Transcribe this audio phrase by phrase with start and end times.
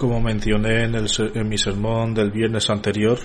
[0.00, 3.18] Como mencioné en, el en mi sermón del viernes anterior,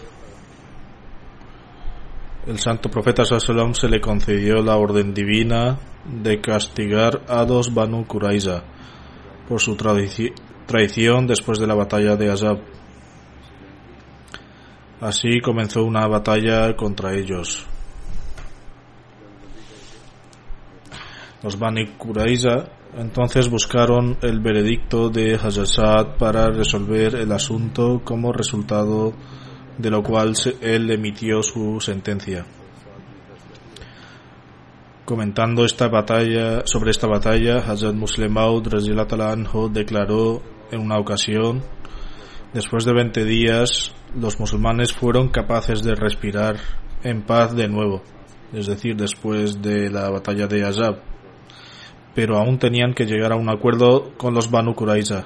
[2.48, 8.06] el santo profeta Sallam se le concedió la orden divina de castigar a los Banu
[8.06, 8.62] Quraiza
[9.48, 10.34] por su traici-
[10.66, 12.59] traición después de la batalla de Azab.
[15.00, 17.66] Así comenzó una batalla contra ellos.
[21.42, 22.66] Los Bani Quraiza
[22.98, 29.14] entonces buscaron el veredicto de Hazrat para resolver el asunto como resultado
[29.78, 32.46] de lo cual él emitió su sentencia.
[35.04, 40.42] Comentando esta batalla, sobre esta batalla, Hazrat Muslim Maud radhiyallahu anhu declaró
[40.72, 41.64] en una ocasión,
[42.54, 46.55] después de 20 días, los musulmanes fueron capaces de respirar
[47.04, 48.02] en paz de nuevo,
[48.54, 51.14] es decir, después de la batalla de Azab
[52.15, 55.26] pero aún tenían que llegar a un acuerdo con los Banu Quraiza.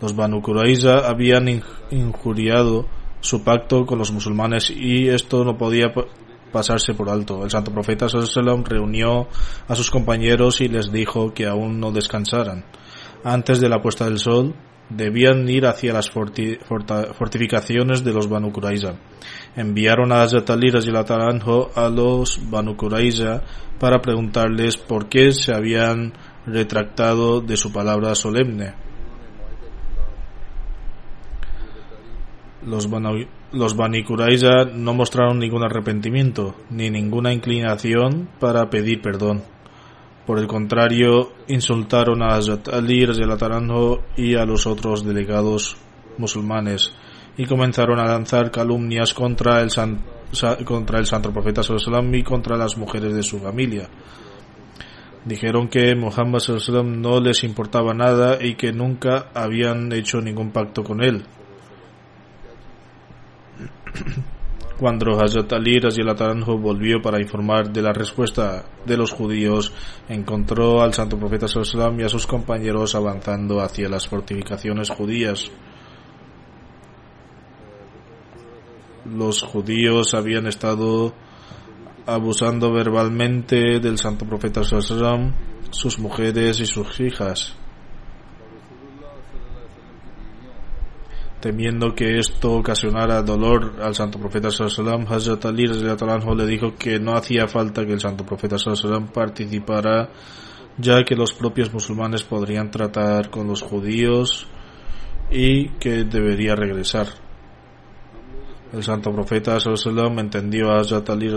[0.00, 2.86] Los Banu Quraiza habían in- injuriado
[3.20, 6.04] su pacto con los musulmanes y esto no podía pa-
[6.52, 7.42] pasarse por alto.
[7.44, 9.26] El santo profeta sallallahu reunió
[9.66, 12.64] a sus compañeros y les dijo que aún no descansaran.
[13.24, 14.54] Antes de la puesta del sol,
[14.88, 16.58] debían ir hacia las forti-
[17.14, 18.94] fortificaciones de los Banu Quraiza.
[19.56, 23.42] Enviaron a Hazrat Ali a los Banu Quraiza
[23.78, 26.12] para preguntarles por qué se habían
[26.52, 28.74] retractado de su palabra solemne.
[32.66, 32.88] Los,
[33.52, 33.76] los
[34.74, 39.42] no mostraron ningún arrepentimiento ni ninguna inclinación para pedir perdón.
[40.26, 45.76] Por el contrario, insultaron a Hazrat Ali anhu y a los otros delegados
[46.18, 46.92] musulmanes
[47.38, 52.22] y comenzaron a lanzar calumnias contra el, san- sa- contra el santo profeta sallallahu y
[52.24, 53.88] contra las mujeres de su familia.
[55.28, 60.82] Dijeron que Muhammad wasallam no les importaba nada y que nunca habían hecho ningún pacto
[60.82, 61.22] con él.
[64.78, 69.74] Cuando Hazrat Ali anhu volvió para informar de la respuesta de los judíos,
[70.08, 75.50] encontró al santo profeta wasallam y a sus compañeros avanzando hacia las fortificaciones judías.
[79.04, 81.12] Los judíos habían estado
[82.08, 85.30] abusando verbalmente del santo profeta sallallahu
[85.70, 87.54] sus mujeres y sus hijas.
[91.40, 97.12] Temiendo que esto ocasionara dolor al santo profeta sallallahu Hazrat Ali le dijo que no
[97.14, 100.08] hacía falta que el santo profeta sallallahu participara,
[100.78, 104.48] ya que los propios musulmanes podrían tratar con los judíos
[105.30, 107.27] y que debería regresar.
[108.72, 111.28] El santo profeta sallallahu entendió a Hazrat Ali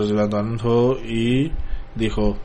[1.08, 1.50] y
[1.94, 2.36] dijo,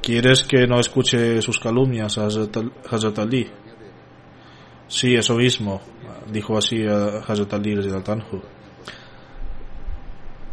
[0.00, 2.28] ¿quieres que no escuche sus calumnias a
[3.20, 3.50] Ali?
[4.88, 5.82] Sí, eso mismo,
[6.30, 7.72] dijo así a Hazrat Ali.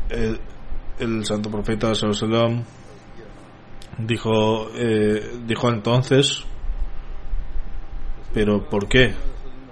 [0.09, 2.61] El, santo profeta sallallahu
[3.99, 6.43] dijo, eh, dijo entonces,
[8.33, 9.13] pero ¿por qué?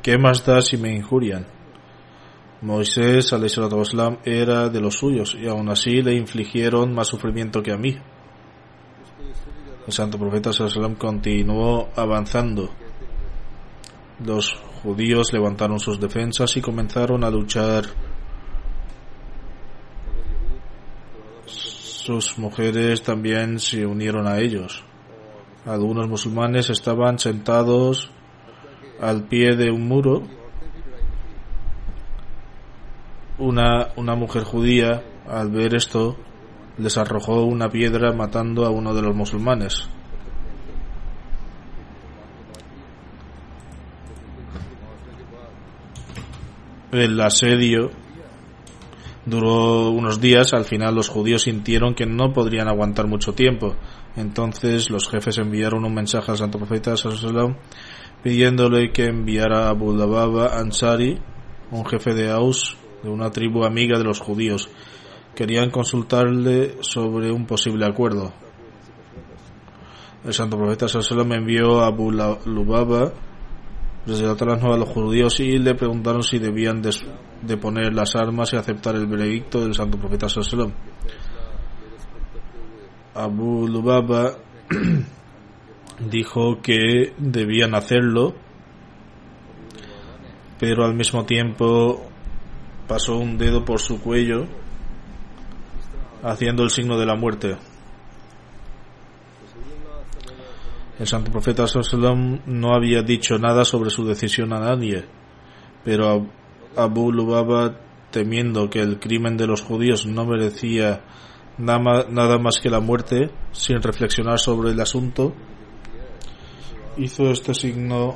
[0.01, 1.56] ¿Qué más da si me injurian?
[2.61, 7.77] Moisés wasalam, era de los suyos y aún así le infligieron más sufrimiento que a
[7.77, 7.97] mí.
[9.85, 12.69] El santo profeta wasalam, continuó avanzando.
[14.25, 17.85] Los judíos levantaron sus defensas y comenzaron a luchar.
[21.45, 24.83] Sus mujeres también se unieron a ellos.
[25.65, 28.09] Algunos musulmanes estaban sentados
[29.01, 30.23] al pie de un muro.
[33.39, 36.17] Una, una mujer judía, al ver esto,
[36.77, 39.89] les arrojó una piedra matando a uno de los musulmanes.
[46.91, 47.91] El asedio
[49.25, 53.75] duró unos días, al final los judíos sintieron que no podrían aguantar mucho tiempo.
[54.15, 57.57] Entonces los jefes enviaron un mensaje al santo profeta sallam,
[58.23, 61.19] pidiéndole que enviara a Abu Lababa Ansari,
[61.71, 64.69] un jefe de Aus, de una tribu amiga de los judíos.
[65.35, 68.33] Querían consultarle sobre un posible acuerdo.
[70.25, 73.13] El santo profeta sallam envió a Abu Lubaba
[74.07, 79.05] a los judíos y le preguntaron si debían de, poner las armas y aceptar el
[79.05, 80.73] veredicto del santo profeta sallam.
[83.13, 84.37] Abu Lubaba
[86.11, 88.33] dijo que debían hacerlo,
[90.59, 92.09] pero al mismo tiempo
[92.87, 94.47] pasó un dedo por su cuello
[96.23, 97.57] haciendo el signo de la muerte.
[100.99, 105.05] El santo profeta sallam no había dicho nada sobre su decisión a nadie,
[105.83, 106.27] pero
[106.75, 107.79] Abu Lubaba,
[108.09, 111.03] temiendo que el crimen de los judíos no merecía
[111.59, 115.33] nada más que la muerte, sin reflexionar sobre el asunto,
[116.97, 118.15] hizo este signo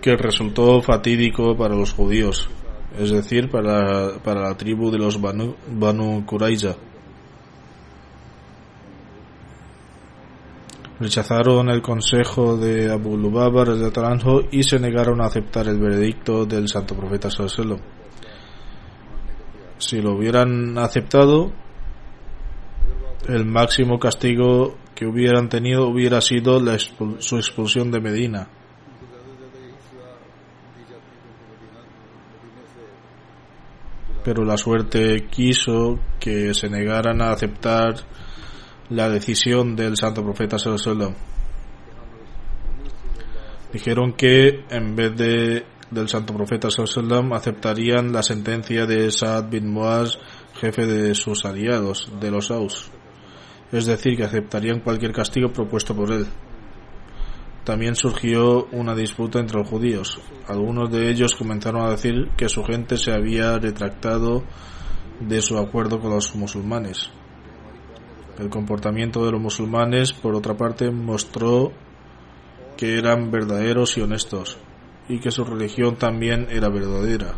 [0.00, 2.48] que resultó fatídico para los judíos,
[2.98, 6.24] es decir, para, para la tribu de los Banu, Banu
[11.02, 13.64] rechazaron el consejo de Abu Lubaba
[14.52, 17.80] y se negaron a aceptar el veredicto del santo profeta Sallallahu
[19.78, 21.52] Si lo hubieran aceptado,
[23.28, 26.60] el máximo castigo que hubieran tenido hubiera sido
[27.18, 28.48] su expulsión de Medina.
[34.24, 37.94] Pero la suerte quiso que se negaran a aceptar
[38.90, 41.14] la decisión del santo profeta sallallahu
[43.72, 49.68] dijeron que en vez de del santo profeta sallallahu aceptarían la sentencia de Saad bin
[49.68, 50.18] Muaz
[50.60, 52.90] jefe de sus aliados de los Aus.
[53.70, 56.26] Es decir que aceptarían cualquier castigo propuesto por él
[57.64, 60.20] también surgió una disputa entre los judíos.
[60.48, 64.42] Algunos de ellos comenzaron a decir que su gente se había retractado
[65.20, 67.10] de su acuerdo con los musulmanes.
[68.38, 71.72] El comportamiento de los musulmanes, por otra parte, mostró
[72.76, 74.58] que eran verdaderos y honestos,
[75.08, 77.34] y que su religión también era verdadera.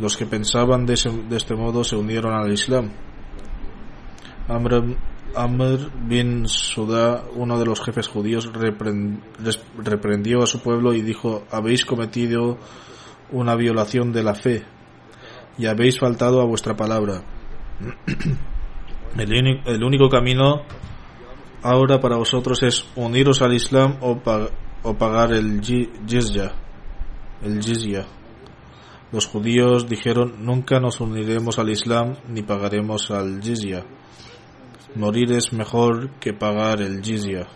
[0.00, 2.90] Los que pensaban de, este modo se unieron al Islam.
[4.48, 4.96] Amr,
[5.36, 8.50] Amr bin Sudá, uno de los jefes judíos,
[9.76, 12.58] reprendió a su pueblo y dijo, habéis cometido
[13.30, 14.64] una violación de la fe
[15.58, 17.22] y habéis faltado a vuestra palabra.
[19.16, 20.62] El, único camino
[21.62, 24.18] ahora para vosotros es uniros al Islam o,
[24.98, 26.52] pagar el jizya.
[27.42, 28.06] El jizya.
[29.12, 33.84] Los judíos dijeron, nunca nos uniremos al Islam ni pagaremos al jizya.
[34.94, 37.48] Morir es mejor que pagar el jizya.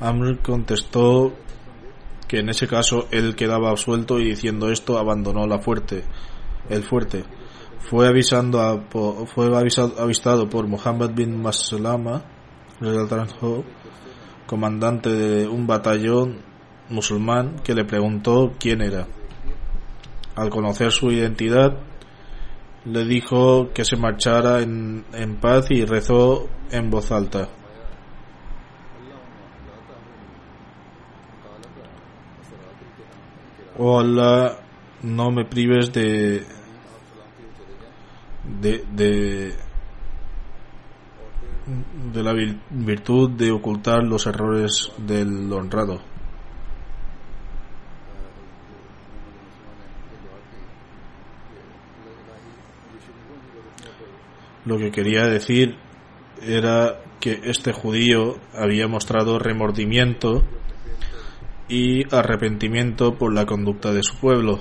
[0.00, 1.32] Amr contestó
[2.28, 6.04] que en ese caso él quedaba absuelto y diciendo esto abandonó la fuerte,
[6.68, 7.24] el fuerte
[7.80, 8.84] fue, avisando
[9.34, 12.22] fue avisado, avistado por Muhammad bin Maslama,
[14.46, 16.42] comandante de un batallón
[16.88, 19.06] musulmán, que le preguntó quién era.
[20.36, 21.76] Al conocer su identidad,
[22.84, 27.48] le dijo que se marchara en, en paz y rezó en voz alta.
[33.78, 34.58] Oh Allah,
[35.02, 36.44] no me prives de
[38.60, 39.54] de, de,
[42.12, 42.34] de la
[42.70, 46.11] virtud de ocultar los errores del honrado.
[54.64, 55.76] Lo que quería decir
[56.46, 60.42] era que este judío había mostrado remordimiento
[61.68, 64.60] y arrepentimiento por la conducta de su pueblo.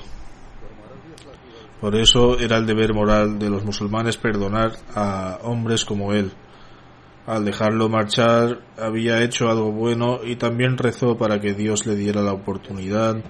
[1.79, 6.31] Por eso era el deber moral de los musulmanes perdonar a hombres como él,
[7.27, 12.22] al dejarlo marchar había hecho algo bueno y también rezó para que Dios le diera
[12.22, 13.24] la oportunidad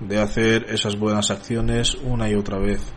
[0.00, 2.94] de hacer esas buenas acciones una y otra vez.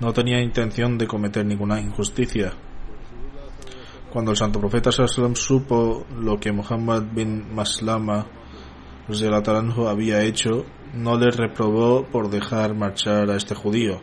[0.00, 2.52] No tenía intención de cometer ninguna injusticia.
[4.12, 8.26] Cuando el santo profeta Sallam supo lo que Muhammad bin Maslama
[9.88, 14.00] había hecho, no le reprobó por dejar marchar a este judío.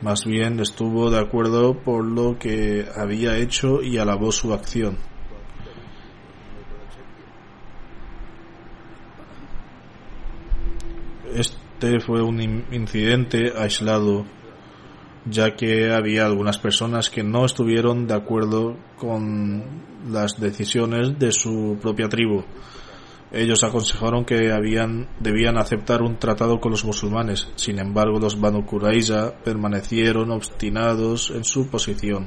[0.00, 4.96] Más bien estuvo de acuerdo por lo que había hecho y alabó su acción.
[11.34, 12.40] Este fue un
[12.72, 14.24] incidente aislado,
[15.30, 19.62] ya que había algunas personas que no estuvieron de acuerdo con
[20.10, 22.44] las decisiones de su propia tribu.
[23.30, 27.48] Ellos aconsejaron que habían, debían aceptar un tratado con los musulmanes.
[27.56, 32.26] Sin embargo, los Banu Qurayza permanecieron obstinados en su posición.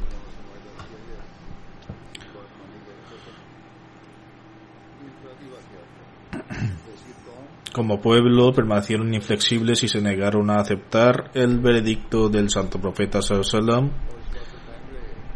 [7.73, 13.91] Como pueblo permanecieron inflexibles y se negaron a aceptar el veredicto del santo profeta sallam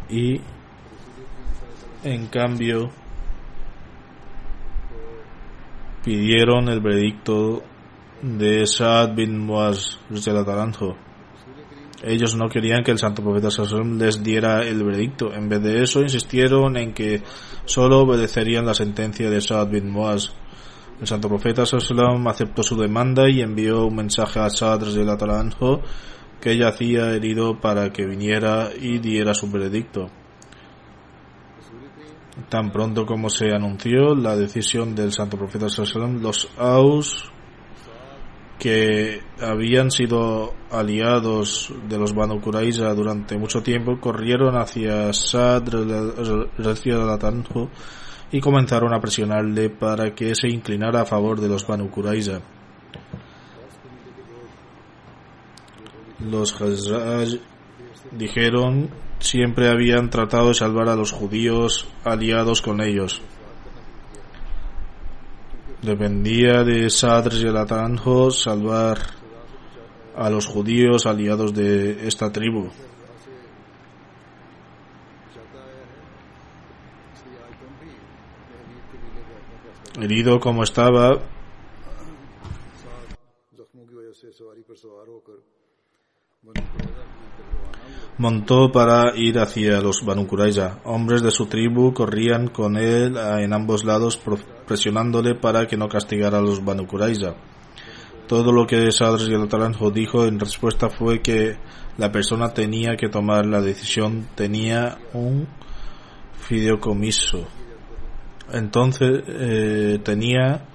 [0.10, 0.40] y
[2.04, 2.92] en cambio
[6.04, 7.64] pidieron el veredicto
[8.22, 10.00] de Saad bin Muaz
[12.04, 13.50] Ellos no querían que el santo profeta
[13.98, 15.34] les diera el veredicto.
[15.34, 17.24] En vez de eso, insistieron en que
[17.66, 20.32] solo obedecerían la sentencia de Saad bin Muaz.
[21.00, 21.66] El santo profeta
[22.32, 24.82] aceptó su demanda y envió un mensaje a Saad
[26.40, 30.10] que ella hacía herido para que viniera y diera su veredicto.
[32.50, 35.68] Tan pronto como se anunció la decisión del santo profeta
[36.22, 37.32] los Aus
[38.60, 45.86] que habían sido aliados de los Banu Qurayza durante mucho tiempo corrieron hacia Sadr
[48.32, 52.42] y comenzaron a presionarle para que se inclinara a favor de los Banu Qurayza.
[56.20, 57.40] Los Khazraj
[58.12, 58.90] dijeron
[59.20, 63.22] siempre habían tratado de salvar a los judíos aliados con ellos.
[65.82, 67.58] Dependía de Sadr y el
[68.32, 68.98] salvar
[70.16, 72.70] a los judíos aliados de esta tribu.
[80.00, 81.20] Herido como estaba,
[88.18, 90.80] montó para ir hacia los Banu Qurayza.
[90.84, 94.20] Hombres de su tribu corrían con él en ambos lados
[94.66, 97.36] presionándole para que no castigara a los Banu Qurayza.
[98.28, 101.58] Todo lo que Sadr y dijo en respuesta fue que
[101.98, 105.48] la persona tenía que tomar la decisión, tenía un
[106.40, 107.48] fideicomiso.
[108.52, 110.68] Entonces eh, tenía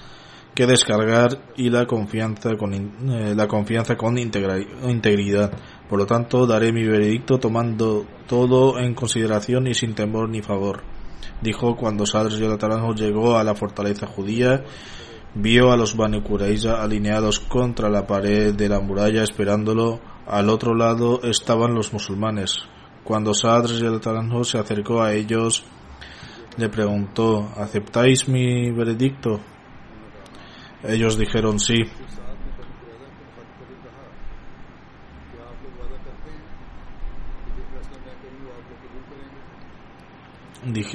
[0.55, 5.53] que descargar y la confianza con, eh, la confianza con integridad.
[5.89, 10.83] Por lo tanto, daré mi veredicto tomando todo en consideración y sin temor ni favor.
[11.41, 14.63] Dijo cuando Sadr Taranjo llegó a la fortaleza judía,
[15.35, 16.23] vio a los Bani
[16.79, 20.01] alineados contra la pared de la muralla esperándolo.
[20.27, 22.59] Al otro lado estaban los musulmanes.
[23.05, 25.65] Cuando Sadr Taranjo se acercó a ellos,
[26.57, 29.41] le preguntó, ¿aceptáis mi veredicto?
[30.83, 31.85] Ellos dijeron sí.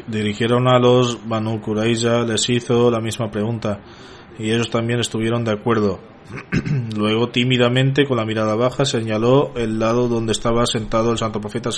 [0.08, 3.80] Dirigieron a los Banu Qurayza, les hizo la misma pregunta
[4.38, 6.15] y ellos también estuvieron de acuerdo.
[6.96, 11.70] Luego, tímidamente, con la mirada baja, señaló el lado donde estaba sentado el santo profeta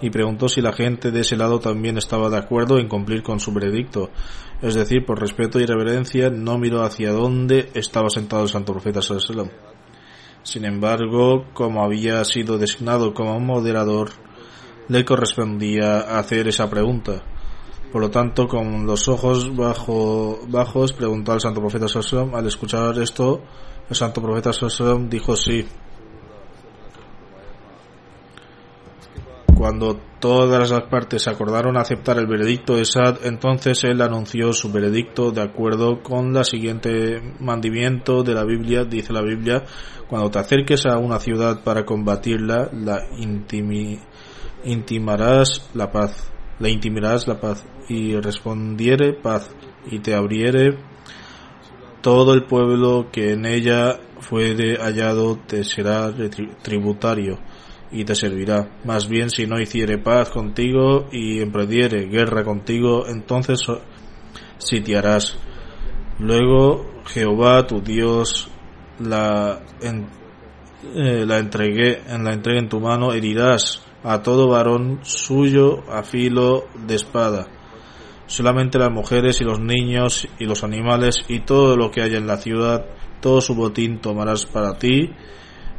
[0.00, 3.38] y preguntó si la gente de ese lado también estaba de acuerdo en cumplir con
[3.38, 4.10] su veredicto.
[4.62, 9.00] Es decir, por respeto y reverencia, no miró hacia dónde estaba sentado el santo profeta
[10.42, 14.10] Sin embargo, como había sido designado como moderador,
[14.88, 17.22] le correspondía hacer esa pregunta.
[17.96, 22.34] Por lo tanto, con los ojos bajo, bajos, preguntó al santo profeta Sallam.
[22.34, 23.40] Al escuchar esto,
[23.88, 25.66] el santo profeta Sallam dijo sí.
[29.56, 35.30] Cuando todas las partes acordaron aceptar el veredicto de Sad, entonces él anunció su veredicto
[35.30, 38.84] de acuerdo con la siguiente mandamiento de la Biblia.
[38.84, 39.64] Dice la Biblia,
[40.06, 43.06] cuando te acerques a una ciudad para combatirla, la
[44.64, 49.50] intimarás la paz le intimirás la paz, y respondiere paz,
[49.90, 50.78] y te abriere
[52.00, 56.12] todo el pueblo que en ella fue hallado te será
[56.62, 57.38] tributario,
[57.90, 58.68] y te servirá.
[58.84, 63.60] Más bien si no hiciere paz contigo y emprendiere guerra contigo, entonces
[64.58, 65.38] sitiarás.
[66.18, 68.48] Luego Jehová tu Dios
[68.98, 75.82] la, eh, la entregué en la entrega en tu mano, herirás a todo varón suyo
[75.90, 77.48] a filo de espada.
[78.26, 82.26] Solamente las mujeres y los niños y los animales y todo lo que haya en
[82.26, 82.84] la ciudad,
[83.20, 85.10] todo su botín tomarás para ti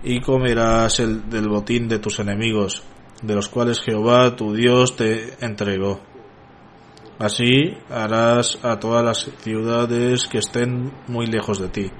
[0.04, 2.84] y comerás el del botín de tus enemigos,
[3.22, 6.01] de los cuales Jehová tu Dios te entregó.
[7.20, 11.92] Así harás a todas las ciudades que estén muy lejos de ti,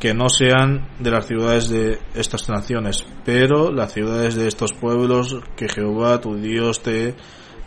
[0.00, 5.36] que no sean de las ciudades de estas naciones, pero las ciudades de estos pueblos
[5.56, 7.14] que Jehová tu Dios te,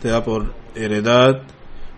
[0.00, 1.42] te da por heredad,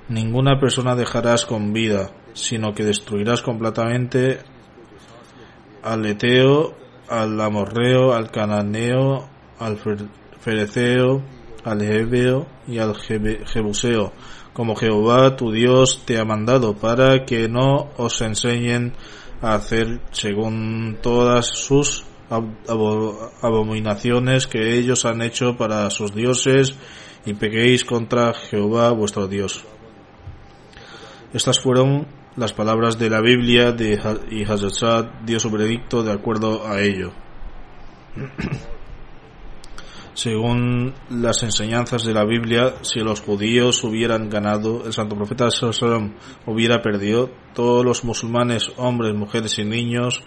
[0.08, 4.40] ninguna persona dejarás con vida, sino que destruirás completamente
[5.82, 6.74] al Eteo,
[7.08, 9.78] al Amorreo, al Cananeo, al
[10.40, 11.22] Fereceo,
[11.64, 14.12] al Hebeo y al Jebuseo
[14.56, 18.94] como Jehová tu Dios te ha mandado, para que no os enseñen
[19.42, 22.06] a hacer según todas sus
[23.42, 26.74] abominaciones que ellos han hecho para sus dioses
[27.26, 29.62] y pequéis contra Jehová vuestro Dios.
[31.36, 34.00] Estas fueron las palabras de la Biblia de,
[34.30, 37.12] y Hazrat dio su veredicto de acuerdo a ello.
[40.14, 46.14] Según las enseñanzas de la Biblia, si los judíos hubieran ganado, el santo profeta Salom
[46.46, 50.22] hubiera perdido, todos los musulmanes, hombres, mujeres y niños,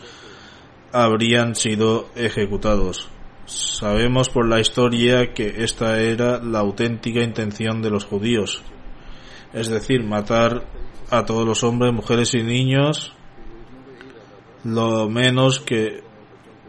[0.94, 3.10] habrían sido ejecutados.
[3.46, 8.62] Sabemos por la historia que esta era la auténtica intención de los judíos,
[9.54, 10.66] es decir, matar
[11.10, 13.14] a todos los hombres, mujeres y niños,
[14.64, 16.04] lo menos que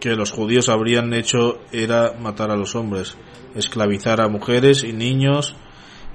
[0.01, 3.17] que los judíos habrían hecho era matar a los hombres,
[3.55, 5.55] esclavizar a mujeres y niños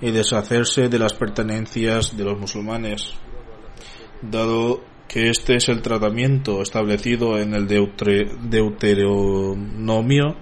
[0.02, 3.14] y deshacerse de las pertenencias de los musulmanes.
[4.22, 10.36] Dado que este es el tratamiento establecido en el Deuteronomio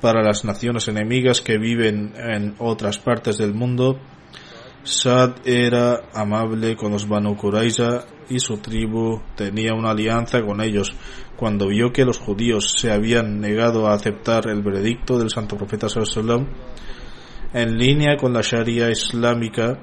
[0.00, 3.98] para las naciones enemigas que viven en otras partes del mundo,
[4.82, 10.94] Sad era amable con los Banu Qurayza y su tribu tenía una alianza con ellos.
[11.36, 15.88] Cuando vio que los judíos se habían negado a aceptar el veredicto del santo profeta
[15.88, 16.46] sallallahu
[17.52, 19.78] en línea con la Sharia islámica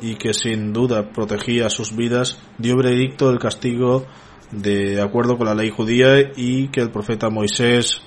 [0.00, 4.06] y que sin duda protegía sus vidas, dio veredicto del castigo
[4.50, 8.02] de acuerdo con la ley judía y que el profeta Moisés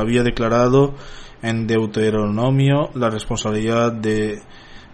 [0.00, 0.94] había declarado
[1.42, 4.40] en Deuteronomio la responsabilidad de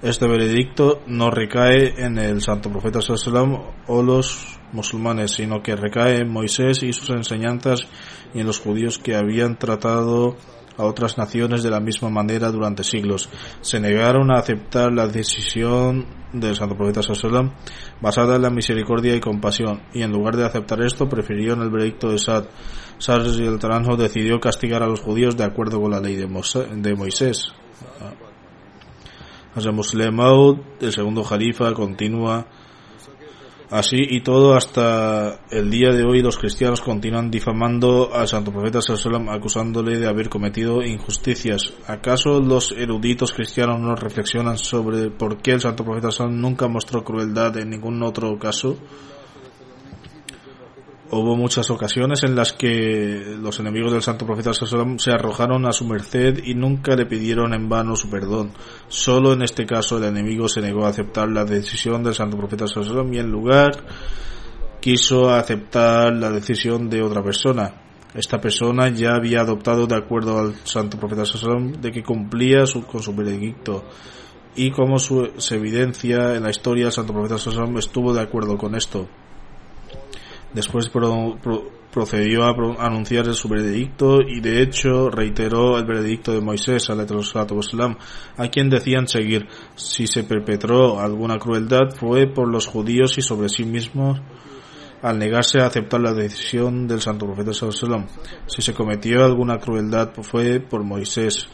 [0.02, 6.18] este veredicto no recae en el santo profeta sallam o los musulmanes, sino que recae
[6.18, 7.86] en Moisés y sus enseñanzas
[8.34, 10.36] y en los judíos que habían tratado
[10.76, 13.28] a otras naciones de la misma manera durante siglos.
[13.60, 17.52] Se negaron a aceptar la decisión del santo profeta sallam
[18.00, 22.10] basada en la misericordia y compasión, y en lugar de aceptar esto prefirieron el veredicto
[22.10, 22.46] de Sad.
[23.02, 26.28] Sad y el Taranjo decidió castigar a los judíos de acuerdo con la ley de
[26.94, 27.52] Moisés.
[29.72, 30.20] Muslim
[30.80, 32.46] el segundo jalifa, continúa
[33.70, 38.80] así y todo hasta el día de hoy los cristianos continúan difamando al santo profeta
[38.80, 41.74] sallam acusándole de haber cometido injusticias.
[41.88, 47.02] ¿Acaso los eruditos cristianos no reflexionan sobre por qué el santo profeta sallam nunca mostró
[47.02, 48.76] crueldad en ningún otro caso?
[51.14, 55.84] Hubo muchas ocasiones en las que los enemigos del santo profeta se arrojaron a su
[55.84, 58.52] merced y nunca le pidieron en vano su perdón.
[58.88, 62.64] Solo en este caso el enemigo se negó a aceptar la decisión del santo profeta
[62.64, 63.84] y en lugar
[64.80, 67.74] quiso aceptar la decisión de otra persona.
[68.14, 71.24] Esta persona ya había adoptado de acuerdo al santo profeta
[71.78, 73.84] de que cumplía con su veredicto
[74.56, 77.36] y como su, se evidencia en la historia el santo profeta
[77.78, 79.08] estuvo de acuerdo con esto.
[80.54, 80.90] Después
[81.92, 88.70] procedió a anunciar su veredicto y de hecho reiteró el veredicto de Moisés a quien
[88.70, 89.46] decían seguir.
[89.74, 94.20] Si se perpetró alguna crueldad fue por los judíos y sobre sí mismos
[95.02, 97.52] al negarse a aceptar la decisión del santo profeta
[98.46, 101.48] Si se cometió alguna crueldad fue por Moisés,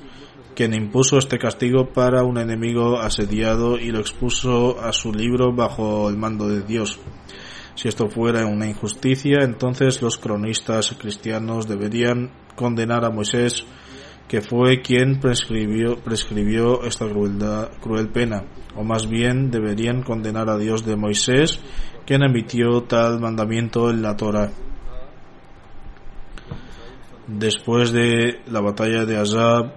[0.54, 6.10] quien impuso este castigo para un enemigo asediado y lo expuso a su libro bajo
[6.10, 7.00] el mando de Dios.
[7.78, 13.64] Si esto fuera una injusticia, entonces los cronistas cristianos deberían condenar a Moisés,
[14.26, 17.06] que fue quien prescribió, prescribió esta
[17.80, 21.60] cruel pena, o más bien deberían condenar a Dios de Moisés,
[22.04, 24.50] quien emitió tal mandamiento en la Torah.
[27.28, 29.72] Después de la batalla de Azab,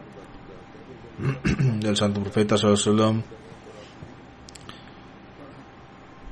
[1.79, 3.40] del santo profeta Sallallahu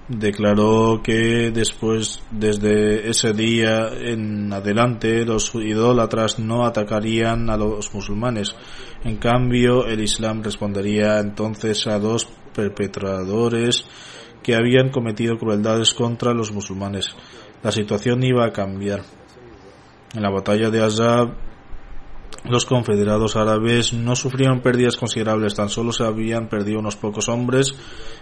[0.10, 8.56] declaró que después, desde ese día en adelante, los idólatras no atacarían a los musulmanes.
[9.04, 13.86] En cambio, el Islam respondería entonces a dos perpetradores
[14.42, 17.16] que habían cometido crueldades contra los musulmanes.
[17.62, 19.02] La situación iba a cambiar.
[20.16, 21.49] En la batalla de Azab,
[22.46, 27.74] los confederados árabes no sufrieron pérdidas considerables, tan solo se habían perdido unos pocos hombres.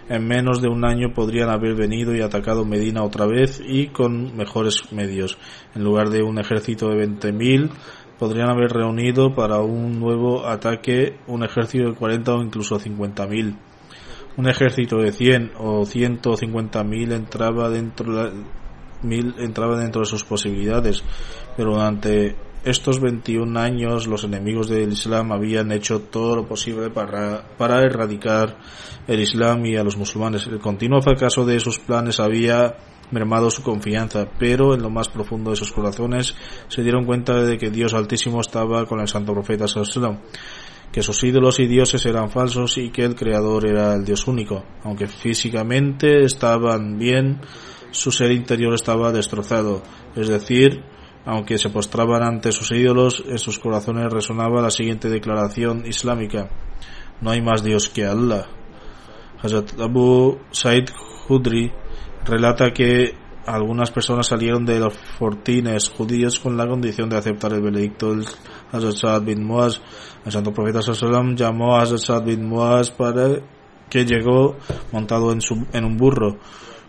[0.08, 4.36] En menos de un año podrían haber venido y atacado Medina otra vez y con
[4.36, 5.38] mejores medios.
[5.74, 7.70] En lugar de un ejército de 20.000,
[8.18, 13.56] podrían haber reunido para un nuevo ataque un ejército de 40 o incluso 50.000.
[14.36, 18.32] Un ejército de 100 o 150.000 entraba dentro
[19.02, 21.04] mil entraba dentro de sus posibilidades,
[21.56, 22.34] pero durante
[22.68, 27.44] estos 21 años los enemigos del Islam habían hecho todo lo posible para,
[27.82, 28.58] erradicar
[29.06, 30.46] el Islam y a los musulmanes.
[30.46, 32.76] El continuo fracaso de sus planes había
[33.10, 36.34] mermado su confianza, pero en lo más profundo de sus corazones
[36.68, 40.18] se dieron cuenta de que Dios Altísimo estaba con el santo profeta Sallallahu
[40.92, 44.64] que sus ídolos y dioses eran falsos y que el creador era el Dios único.
[44.84, 47.40] Aunque físicamente estaban bien,
[47.90, 49.82] su ser interior estaba destrozado,
[50.16, 50.82] es decir,
[51.28, 56.48] aunque se postraban ante sus ídolos, en sus corazones resonaba la siguiente declaración islámica:
[57.20, 58.46] No hay más Dios que Allah.
[59.42, 60.88] Hazrat Abu Said
[61.28, 61.70] Hudri
[62.24, 63.14] relata que
[63.44, 68.24] algunas personas salieron de los fortines judíos con la condición de aceptar el veredicto del
[68.72, 69.82] Hazrat Sa'ad bin Muaz.
[70.24, 73.42] El santo profeta sallam llamó a Hazrat Sa'ad bin Muaz para
[73.90, 74.56] que llegó
[74.92, 76.38] montado en, un burro.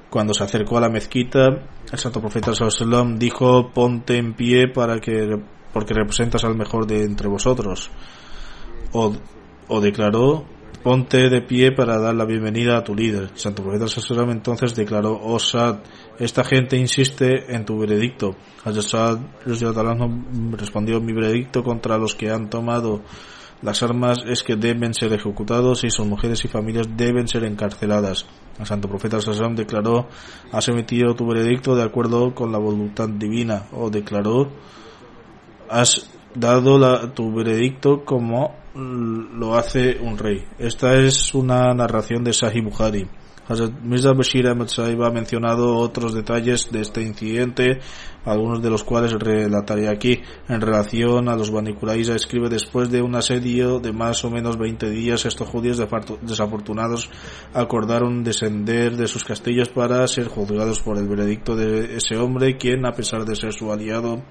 [0.10, 1.44] Cuando se acercó a la mezquita,
[1.92, 5.40] el santo profeta sallam dijo, ponte en pie para que,
[5.74, 7.90] porque representas al mejor de entre vosotros.
[8.92, 9.14] O,
[9.68, 10.46] o declaró,
[10.84, 13.30] ponte de pie para dar la bienvenida a tu líder.
[13.32, 15.80] El santo profeta sallam entonces declaró, oh Sad,
[16.20, 18.36] esta gente insiste en tu veredicto.
[18.64, 19.20] Hazrat
[20.52, 23.02] respondió, mi veredicto contra los que han tomado
[23.62, 28.26] las armas es que deben ser ejecutados y sus mujeres y familias deben ser encarceladas.
[28.60, 30.08] El santo profeta Sassam declaró,
[30.52, 34.50] has emitido tu veredicto de acuerdo con la voluntad divina, o declaró,
[35.70, 40.46] has dado la, tu veredicto como lo hace un rey.
[40.58, 43.08] Esta es una narración de Sahih Bukhari.
[43.84, 47.80] Mirza Bashir Ahmed Saib ha mencionado otros detalles de este incidente,
[48.24, 50.22] algunos de los cuales relataré aquí.
[50.48, 51.76] En relación a los Bani
[52.14, 55.82] escribe después de un asedio de más o menos 20 días, estos judíos
[56.22, 57.10] desafortunados
[57.52, 62.86] acordaron descender de sus castillos para ser juzgados por el veredicto de ese hombre, quien,
[62.86, 64.22] a pesar de ser su aliado,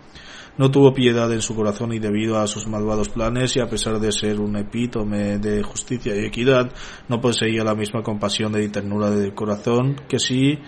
[0.59, 3.99] no tuvo piedad en su corazón y debido a sus malvados planes y a pesar
[3.99, 6.71] de ser un epítome de justicia y equidad,
[7.09, 10.59] no poseía la misma compasión y ternura de corazón que si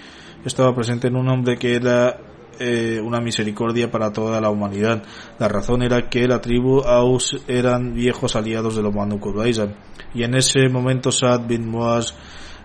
[0.44, 2.18] estaba presente en un hombre que era
[2.59, 5.03] eh, una misericordia para toda la humanidad.
[5.38, 9.18] La razón era que la tribu Aus eran viejos aliados de los Banu
[10.12, 12.14] y en ese momento Saad bin Muaz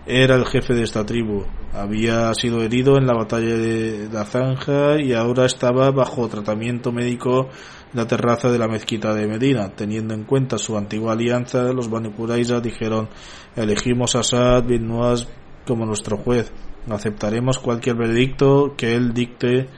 [0.06, 1.44] era el jefe de esta tribu.
[1.72, 7.48] Había sido herido en la batalla de la Zanja y ahora estaba bajo tratamiento médico
[7.92, 9.72] en la terraza de la mezquita de Medina.
[9.74, 13.08] Teniendo en cuenta su antigua alianza, los Banu Qurayza dijeron,
[13.56, 15.26] elegimos a Saad bin Muaz
[15.66, 16.52] como nuestro juez.
[16.88, 19.68] Aceptaremos cualquier veredicto que él dicte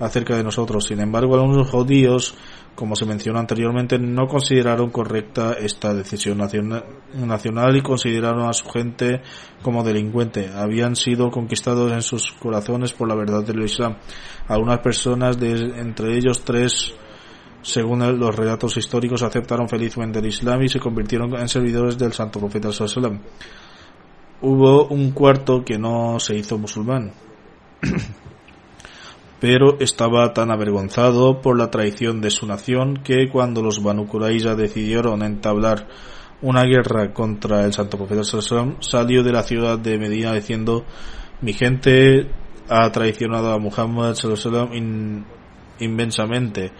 [0.00, 0.86] acerca de nosotros.
[0.86, 2.34] Sin embargo, algunos judíos
[2.78, 9.20] como se mencionó anteriormente, no consideraron correcta esta decisión nacional y consideraron a su gente
[9.62, 10.48] como delincuente.
[10.54, 13.96] Habían sido conquistados en sus corazones por la verdad del Islam.
[14.46, 16.94] Algunas personas, de, entre ellos tres,
[17.62, 22.38] según los relatos históricos, aceptaron felizmente el Islam y se convirtieron en servidores del Santo
[22.38, 23.18] Profeta Sallallahu
[24.40, 27.10] Hubo un cuarto que no se hizo musulmán.
[29.40, 34.54] Pero estaba tan avergonzado por la traición de su nación que cuando los Banu Qurayza
[34.54, 35.86] decidieron entablar
[36.42, 40.84] una guerra contra el santo profeta Sallam, salió de la ciudad de Medina diciendo
[41.40, 42.30] mi gente
[42.68, 45.24] ha traicionado a Muhammad Sallam
[45.78, 46.72] inmensamente.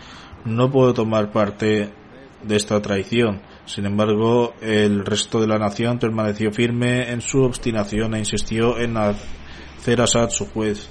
[0.44, 1.92] No puedo tomar parte
[2.42, 8.14] de esta traición sin embargo el resto de la nación permaneció firme en su obstinación
[8.14, 10.88] e insistió en hacer Asad su juez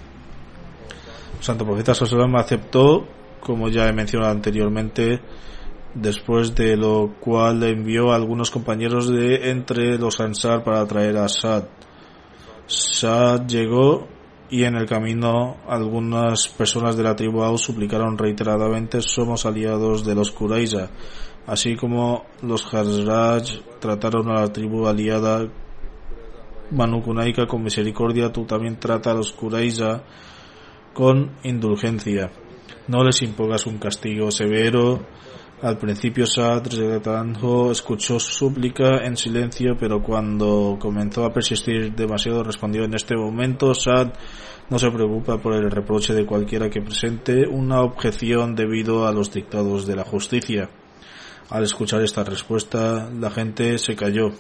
[1.39, 3.07] Santo Profeta Sallallahu aceptó,
[3.39, 5.21] como ya he mencionado anteriormente,
[5.93, 11.27] después de lo cual envió a algunos compañeros de entre los Ansar para traer a
[11.27, 11.65] Sad.
[12.67, 14.07] Sad llegó
[14.49, 20.15] y en el camino algunas personas de la tribu Aus suplicaron reiteradamente somos aliados de
[20.15, 20.89] los Qurayza,
[21.45, 23.43] así como los Hazraj
[23.79, 25.47] trataron a la tribu aliada
[26.69, 30.03] Banu Kunaika con misericordia, tú también trata a los Qurayza
[30.97, 32.31] con indulgencia.
[32.87, 35.05] No les impongas un castigo severo.
[35.61, 36.65] Al principio Sad
[37.71, 43.75] escuchó su súplica en silencio, pero cuando comenzó a persistir demasiado respondió en este momento
[43.75, 44.11] Sad
[44.71, 49.31] no se preocupa por el reproche de cualquiera que presente una objeción debido a los
[49.31, 50.67] dictados de la justicia.
[51.51, 54.31] Al escuchar esta respuesta, la gente se cayó.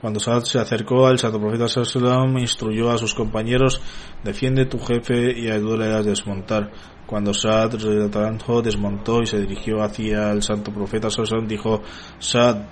[0.00, 3.82] Cuando Saad se acercó al santo profeta Sallam, instruyó a sus compañeros,
[4.24, 6.70] defiende tu jefe y ayúdale a desmontar.
[7.06, 7.72] Cuando Saad
[8.62, 11.82] desmontó y se dirigió hacia el santo profeta Sallam, dijo,
[12.18, 12.62] Saad,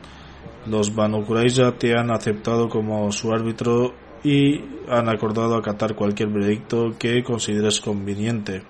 [0.67, 3.93] los Banu Qurayza te han aceptado como su árbitro
[4.25, 8.62] y han acordado acatar cualquier veredicto que consideres conveniente.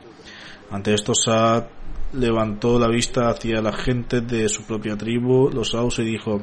[0.70, 1.64] Ante esto Saad
[2.12, 6.42] levantó la vista hacia la gente de su propia tribu, los Aus, y dijo,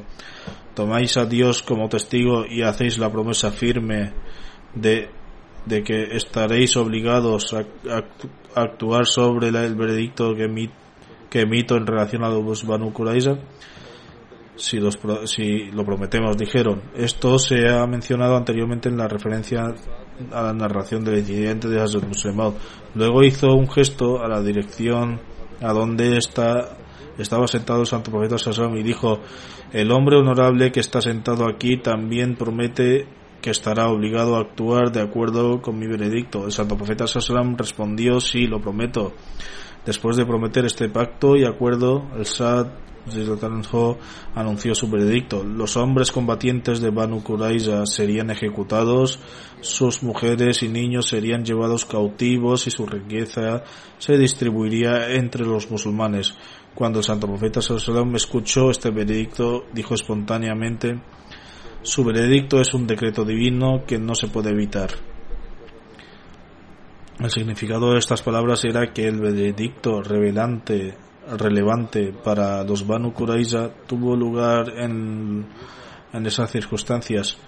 [0.76, 4.12] tomáis a Dios como testigo y hacéis la promesa firme
[4.74, 5.08] de,
[5.64, 7.64] de que estaréis obligados a,
[8.54, 10.70] actuar sobre el veredicto que,
[11.28, 12.92] que, emito en relación a los Banu
[14.56, 16.82] si, los, si lo prometemos, dijeron.
[16.94, 19.74] Esto se ha mencionado anteriormente en la referencia
[20.32, 22.52] a la narración del incidente de Hazrat Muslimad.
[22.94, 25.20] Luego hizo un gesto a la dirección
[25.60, 26.76] a donde está,
[27.18, 29.20] estaba sentado el santo profeta Sassam y dijo,
[29.72, 33.06] el hombre honorable que está sentado aquí también promete
[33.40, 36.44] que estará obligado a actuar de acuerdo con mi veredicto.
[36.44, 39.12] El santo profeta Sassam respondió, sí, lo prometo.
[39.84, 42.66] Después de prometer este pacto y acuerdo, el Sad
[44.34, 45.44] anunció su veredicto.
[45.44, 49.20] Los hombres combatientes de Banu Qurayza serían ejecutados,
[49.60, 53.62] sus mujeres y niños serían llevados cautivos y su riqueza
[53.98, 56.34] se distribuiría entre los musulmanes.
[56.76, 61.00] Cuando el santo profeta Sallallahu escuchó este veredicto, dijo espontáneamente,
[61.80, 64.90] su veredicto es un decreto divino que no se puede evitar.
[67.18, 70.94] El significado de estas palabras era que el veredicto revelante
[71.38, 75.46] relevante para los Banu Qurayza tuvo lugar en,
[76.12, 77.38] en esas circunstancias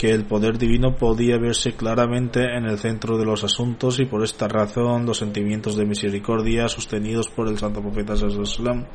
[0.00, 4.24] que el poder divino podía verse claramente en el centro de los asuntos y por
[4.24, 8.86] esta razón los sentimientos de misericordia sostenidos por el santo profeta Sallam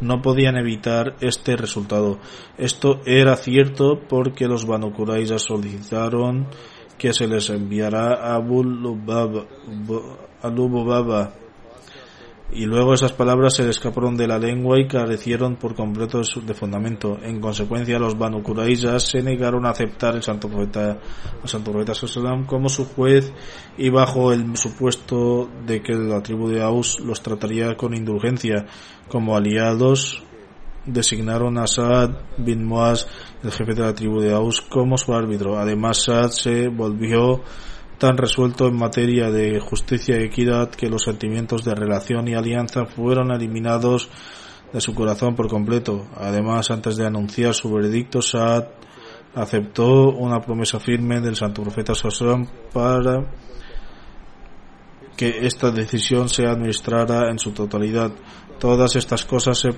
[0.00, 2.18] no podían evitar este resultado.
[2.58, 4.92] Esto era cierto porque los Banu
[5.36, 6.48] solicitaron
[6.98, 9.46] que se les enviara a Abu Lubaba,
[12.54, 16.54] y luego esas palabras se le escaparon de la lengua y carecieron por completo de,
[16.54, 17.18] fundamento.
[17.22, 18.42] En consecuencia, los Banu
[18.98, 20.98] se negaron a aceptar el santo profeta,
[21.42, 21.94] el santo profeta
[22.46, 23.32] como su juez
[23.78, 28.66] y bajo el supuesto de que la tribu de Aus los trataría con indulgencia
[29.08, 30.22] como aliados
[30.84, 33.06] designaron a Saad bin Muaz,
[33.42, 35.58] el jefe de la tribu de Aus, como su árbitro.
[35.58, 37.42] Además, Saad se volvió
[37.98, 42.84] tan resuelto en materia de justicia y equidad que los sentimientos de relación y alianza
[42.86, 44.08] fueron eliminados
[44.72, 46.06] de su corazón por completo.
[46.16, 48.64] Además, antes de anunciar su veredicto, Saad
[49.34, 53.30] aceptó una promesa firme del santo profeta Sasram para
[55.16, 58.12] que esta decisión se administrara en su totalidad.
[58.58, 59.70] Todas estas cosas se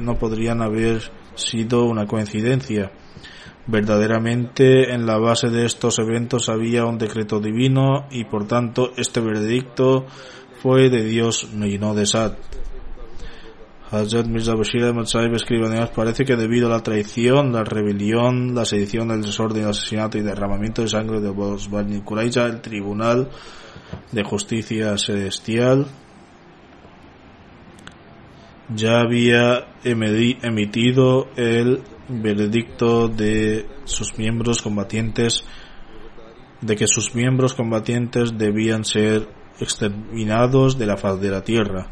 [0.00, 1.02] no podrían haber
[1.34, 2.92] sido una coincidencia.
[3.70, 9.20] Verdaderamente en la base de estos eventos había un decreto divino y por tanto este
[9.20, 10.06] veredicto
[10.60, 12.32] fue de Dios y no de Sad.
[13.92, 18.56] Hazrat Mirza Bashir Ahmad Sahib escribe además parece que debido a la traición, la rebelión,
[18.56, 22.60] la sedición, el desorden, el asesinato y derramamiento de sangre de los Bani Qurayza, el
[22.60, 23.30] Tribunal
[24.10, 25.86] de Justicia Celestial
[28.74, 35.44] ya había emitido el veredicto de sus miembros combatientes
[36.60, 39.28] de que sus miembros combatientes debían ser
[39.60, 41.86] exterminados de la faz de la tierra.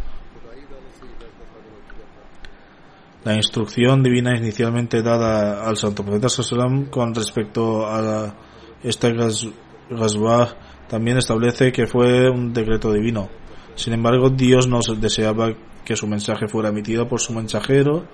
[3.25, 8.35] La instrucción divina inicialmente dada al santo profeta Sallam con respecto a
[8.83, 10.57] esta Gazbah
[10.89, 13.29] también establece que fue un decreto divino.
[13.75, 15.53] Sin embargo, Dios no deseaba
[15.85, 18.07] que su mensaje fuera emitido por su mensajero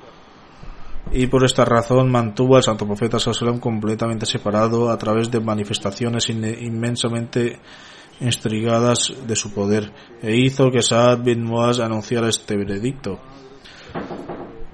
[1.13, 6.29] y por esta razón mantuvo al santo profeta Sallam completamente separado a través de manifestaciones
[6.29, 7.61] inmensamente
[8.21, 13.19] intrigadas de su poder e hizo que Saad bin Muaz anunciara este veredicto.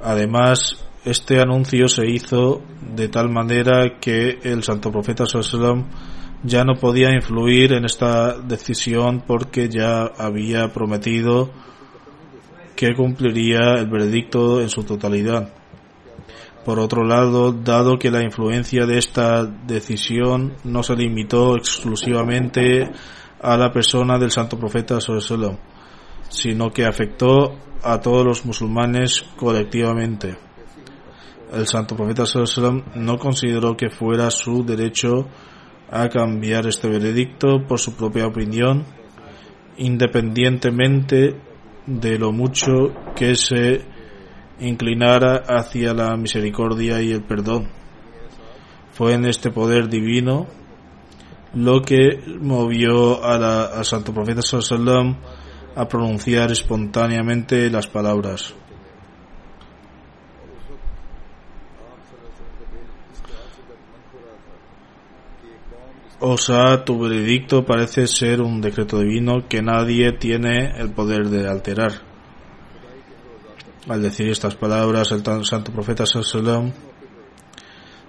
[0.03, 2.63] Además, este anuncio se hizo
[2.95, 5.87] de tal manera que el santo profeta Sallam
[6.43, 11.51] ya no podía influir en esta decisión porque ya había prometido
[12.77, 15.60] que cumpliría el veredicto en su totalidad.
[16.65, 22.91] Por otro lado, dado que la influencia de esta decisión no se limitó exclusivamente
[23.41, 24.99] a la persona del santo profeta
[26.29, 30.37] sino que afectó a todos los musulmanes colectivamente.
[31.53, 32.25] El santo profeta
[32.95, 35.27] no consideró que fuera su derecho
[35.91, 38.85] a cambiar este veredicto por su propia opinión,
[39.79, 41.41] independientemente
[41.87, 42.73] de lo mucho
[43.17, 43.90] que se
[44.61, 47.69] inclinara hacia la misericordia y el perdón.
[48.93, 50.47] Fue en este poder divino
[51.55, 55.17] lo que movió a la, santo profeta sallam
[55.75, 58.55] a pronunciar espontáneamente las palabras.
[66.23, 71.49] O sea, tu veredicto parece ser un decreto divino que nadie tiene el poder de
[71.49, 72.10] alterar.
[73.91, 76.05] Al decir estas palabras, el santo profeta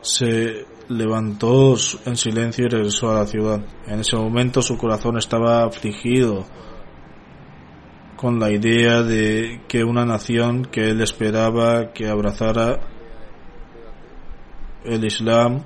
[0.01, 1.73] se levantó
[2.05, 3.65] en silencio y regresó a la ciudad.
[3.87, 6.45] En ese momento su corazón estaba afligido
[8.15, 12.79] con la idea de que una nación que él esperaba que abrazara
[14.85, 15.63] el Islam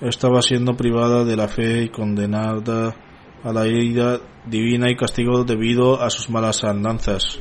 [0.00, 2.94] estaba siendo privada de la fe y condenada
[3.42, 7.40] a la ira divina y castigo debido a sus malas andanzas.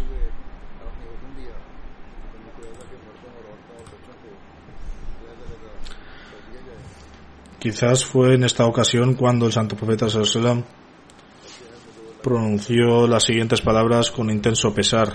[7.61, 10.63] Quizás fue en esta ocasión cuando el santo profeta Sallallahu
[12.23, 15.13] pronunció las siguientes palabras con intenso pesar.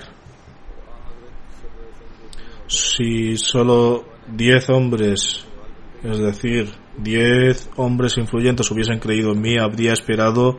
[2.67, 5.43] Si solo diez hombres,
[6.01, 10.57] es decir, diez hombres influyentes hubiesen creído en mí, habría esperado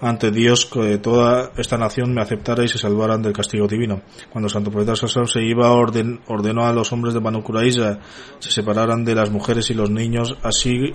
[0.00, 4.02] ante Dios que toda esta nación me aceptara y se salvaran del castigo divino.
[4.30, 7.42] Cuando santo profeta Sassam se iba, orden, ordenó a los hombres de Banu
[8.38, 10.94] se separaran de las mujeres y los niños, así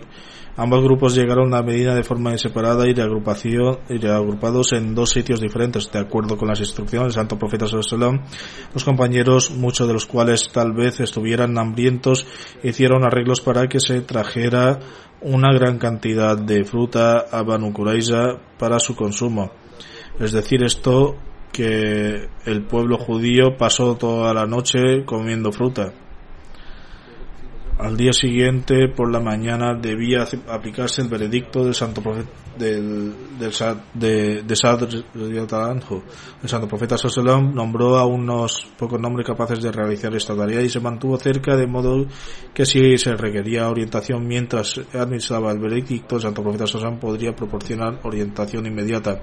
[0.57, 5.91] Ambos grupos llegaron a Medina de forma separada y, reagrupación, reagrupados en dos sitios diferentes,
[5.91, 8.19] de acuerdo con las instrucciones del santo profeta Sallallahu
[8.73, 12.27] Los compañeros, muchos de los cuales tal vez estuvieran hambrientos,
[12.63, 14.79] hicieron arreglos para que se trajera
[15.21, 17.73] una gran cantidad de fruta a Banu
[18.57, 19.51] para su consumo.
[20.19, 21.15] Es decir, esto
[21.51, 25.93] que el pueblo judío pasó toda la noche comiendo fruta.
[27.79, 33.51] Al día siguiente, por la mañana, debía aplicarse el veredicto del santo profeta del, del
[33.93, 34.53] de, de
[36.43, 40.69] El santo profeta Sallallahu nombró a unos pocos nombres capaces de realizar esta tarea y
[40.69, 42.05] se mantuvo cerca de modo
[42.53, 47.99] que si se requería orientación mientras administraba el veredicto, el santo profeta Sallallahu podría proporcionar
[48.03, 49.21] orientación inmediata.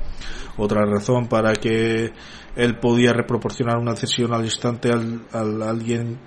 [0.56, 2.12] Otra razón para que
[2.56, 6.18] él podía reproporcionar una cesión al instante al, al alguien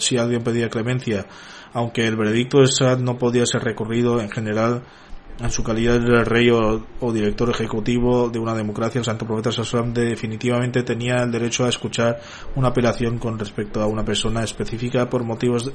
[0.00, 1.26] si alguien pedía clemencia
[1.72, 4.82] aunque el veredicto de Sad no podía ser recurrido en general
[5.38, 9.94] en su calidad de rey o, director ejecutivo de una democracia, el santo profeta Sassam
[9.94, 12.20] definitivamente tenía el derecho a escuchar
[12.56, 15.72] una apelación con respecto a una persona específica por motivos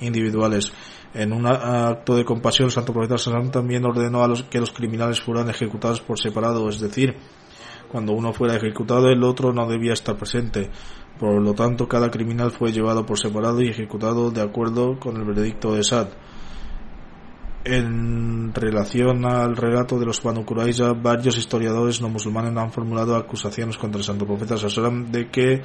[0.00, 0.70] individuales.
[1.14, 4.72] En un acto de compasión, el santo profeta Sassam también ordenó a los que los
[4.72, 7.16] criminales fueran ejecutados por separado, es decir,
[7.90, 10.68] cuando uno fuera ejecutado el otro no debía estar presente.
[11.18, 15.24] Por lo tanto, cada criminal fue llevado por separado y ejecutado de acuerdo con el
[15.24, 16.08] veredicto de Sad.
[17.64, 20.44] En relación al relato de los Banu
[21.02, 25.62] varios historiadores no musulmanes han formulado acusaciones contra el santo profeta Sallam de que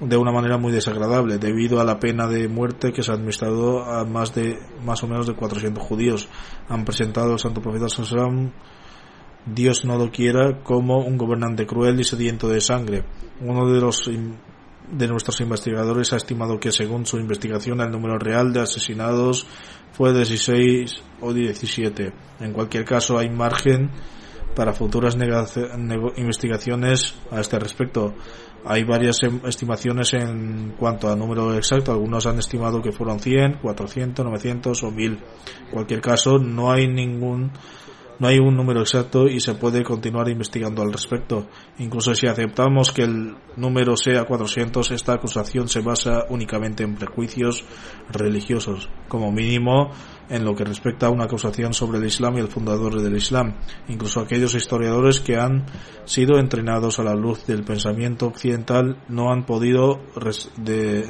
[0.00, 3.82] de una manera muy desagradable debido a la pena de muerte que se ha administrado
[3.82, 6.28] a más de más o menos de 400 judíos.
[6.68, 8.52] Han presentado al santo profeta Sallam
[9.44, 13.04] Dios no lo quiera como un gobernante cruel y sediento de sangre.
[13.40, 14.08] Uno de los
[14.92, 19.46] de nuestros investigadores ha estimado que según su investigación el número real de asesinados
[19.92, 22.12] fue 16 o 17.
[22.40, 23.90] En cualquier caso hay margen
[24.54, 25.16] para futuras
[26.16, 28.14] investigaciones a este respecto.
[28.64, 31.90] Hay varias em, estimaciones en cuanto a número exacto.
[31.90, 35.12] Algunos han estimado que fueron 100, 400, 900 o 1000.
[35.12, 35.20] En
[35.70, 37.50] cualquier caso, no hay ningún
[38.22, 41.48] no hay un número exacto y se puede continuar investigando al respecto.
[41.80, 47.64] Incluso si aceptamos que el número sea 400, esta acusación se basa únicamente en prejuicios
[48.12, 49.90] religiosos, como mínimo
[50.30, 53.56] en lo que respecta a una acusación sobre el Islam y el fundador del Islam.
[53.88, 55.66] Incluso aquellos historiadores que han
[56.04, 60.00] sido entrenados a la luz del pensamiento occidental no han podido,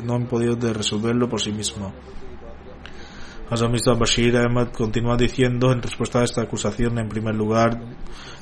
[0.03, 1.93] no han podido resolverlo por sí mismos.
[3.53, 7.83] Hazamista Bashir Ahmad continúa diciendo en respuesta a esta acusación, en primer lugar,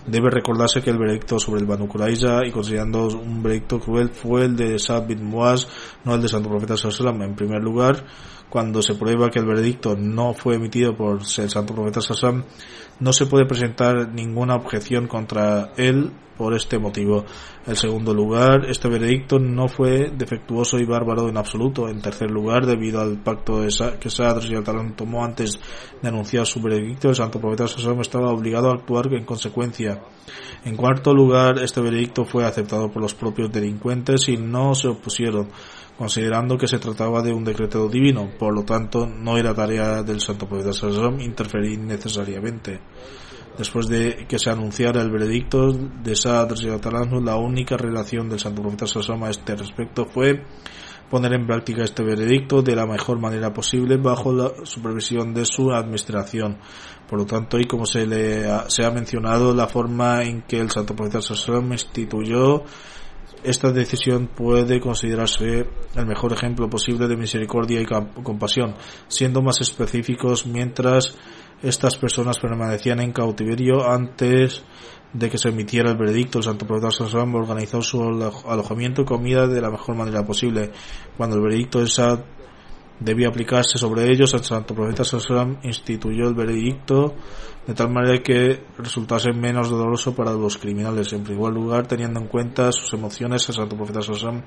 [0.06, 4.44] debe recordarse que el veredicto sobre el Banu Qurayza y considerando un veredicto cruel fue
[4.44, 5.66] el de Saad bin Muaz,
[6.04, 8.04] no el de Santo Profeta Sallallahu En primer lugar,
[8.50, 12.44] cuando se prueba que el veredicto no fue emitido por el Santo Profeta Sallallahu
[13.00, 17.24] no se puede presentar ninguna objeción contra él por este motivo.
[17.66, 21.88] En segundo lugar, este veredicto no fue defectuoso y bárbaro en absoluto.
[21.88, 23.62] En tercer lugar, debido al pacto
[24.00, 25.58] que Sadr y Talán tomó antes
[26.00, 30.02] de anunciar su veredicto, el santo profeta Sassam estaba obligado a actuar en consecuencia.
[30.64, 35.48] En cuarto lugar, este veredicto fue aceptado por los propios delincuentes y no se opusieron,
[36.00, 38.30] considerando que se trataba de un decreto divino.
[38.38, 42.80] Por lo tanto, no era tarea del santo profeta Sassam interferir necesariamente.
[43.58, 46.56] Después de que se anunciara el veredicto de Sadr
[47.22, 50.42] la única relación del Santo Profeta Sassama a este respecto fue
[51.10, 55.70] poner en práctica este veredicto de la mejor manera posible bajo la supervisión de su
[55.70, 56.56] administración.
[57.06, 60.60] Por lo tanto, y como se, le ha, se ha mencionado, la forma en que
[60.60, 62.64] el Santo Profeta Sassama instituyó
[63.42, 67.86] esta decisión puede considerarse el mejor ejemplo posible de misericordia y
[68.22, 68.74] compasión,
[69.08, 71.16] siendo más específicos mientras
[71.62, 74.62] estas personas permanecían en cautiverio antes
[75.12, 76.38] de que se emitiera el veredicto.
[76.38, 78.02] El Santo Profeta Sassan organizó su
[78.48, 80.70] alojamiento y comida de la mejor manera posible.
[81.16, 82.20] Cuando el veredicto de Sad
[83.00, 87.14] debía aplicarse sobre ellos, el Santo Profeta Sassan instituyó el veredicto
[87.66, 91.12] de tal manera que resultase menos doloroso para los criminales.
[91.12, 94.44] En primer lugar, teniendo en cuenta sus emociones, el Santo Profeta Sassan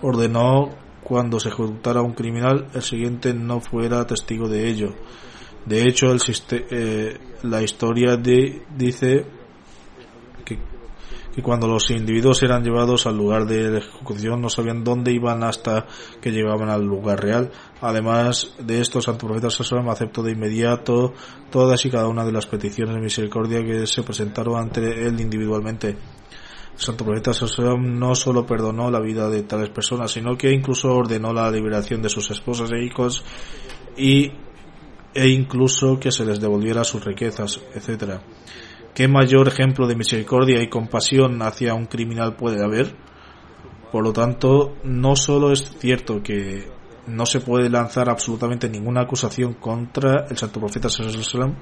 [0.00, 0.70] ordenó
[1.02, 4.94] cuando se ejecutara un criminal, el siguiente no fuera testigo de ello.
[5.66, 6.20] De hecho, el
[6.50, 9.26] eh, la historia de, dice
[11.34, 15.86] que, cuando los individuos eran llevados al lugar de ejecución no sabían dónde iban hasta
[16.20, 17.50] que llegaban al lugar real.
[17.80, 21.14] Además de esto, Santo Profeta Sassam aceptó de inmediato
[21.50, 25.96] todas y cada una de las peticiones de misericordia que se presentaron ante él individualmente.
[26.74, 31.32] Santo Profeta Sassam no solo perdonó la vida de tales personas, sino que incluso ordenó
[31.32, 33.24] la liberación de sus esposas e hijos
[33.96, 34.32] y
[35.14, 38.20] e incluso que se les devolviera sus riquezas, etc.
[38.94, 42.94] ¿Qué mayor ejemplo de misericordia y compasión hacia un criminal puede haber?
[43.90, 46.70] Por lo tanto, no solo es cierto que
[47.06, 51.56] no se puede lanzar absolutamente ninguna acusación contra el santo profeta sallam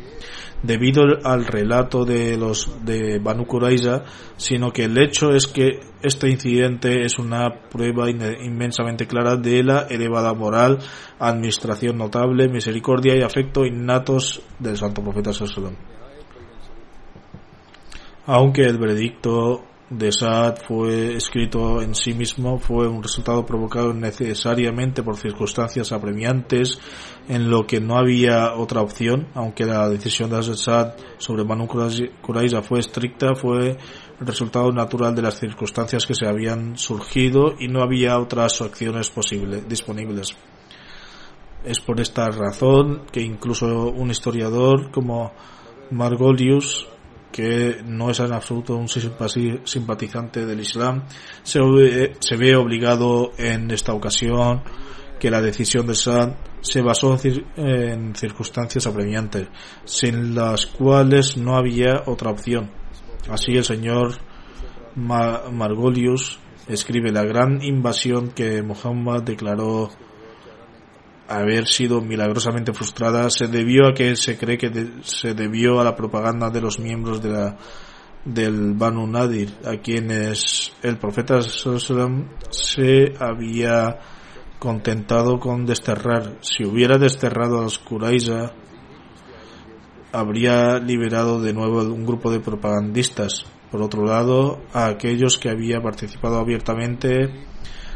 [0.63, 4.03] debido al relato de los de Banu Qurayza,
[4.37, 9.87] sino que el hecho es que este incidente es una prueba inmensamente clara de la
[9.89, 10.79] elevada moral,
[11.21, 15.90] administración notable, misericordia y afecto innatos del santo profeta sallam.
[18.33, 25.03] Aunque el veredicto de Saad fue escrito en sí mismo fue un resultado provocado necesariamente
[25.03, 26.79] por circunstancias apremiantes
[27.29, 32.63] en lo que no había otra opción, aunque la decisión de Saad sobre Manu Qurayza
[32.63, 33.71] fue estricta, fue
[34.21, 39.11] el resultado natural de las circunstancias que se habían surgido y no había otras acciones
[39.11, 40.37] posibles, disponibles.
[41.65, 45.33] Es por esta razón que incluso un historiador como
[45.91, 46.87] Margolius
[47.33, 51.05] que no es en absoluto un simpatizante del Islam,
[51.43, 51.61] se
[52.19, 54.63] se ve obligado en esta ocasión
[55.21, 57.17] que la decisión de Saad se basó
[57.57, 59.49] en circunstancias apremiantes,
[59.85, 62.71] sin las cuales no había otra opción.
[63.29, 64.15] Así el señor
[64.97, 69.91] Margolius escribe la gran invasión que Muhammad declaró
[71.31, 74.71] haber sido milagrosamente frustrada se debió a que se cree que
[75.03, 77.57] se debió a la propaganda de los miembros de la
[78.25, 83.99] del Banu Nadir a quienes el profeta se había
[84.59, 86.37] contentado con desterrar.
[86.43, 88.53] Si hubiera desterrado a los Qurayza
[90.13, 93.47] habría liberado de nuevo un grupo de propagandistas.
[93.71, 97.50] Por otro lado a aquellos que había participado abiertamente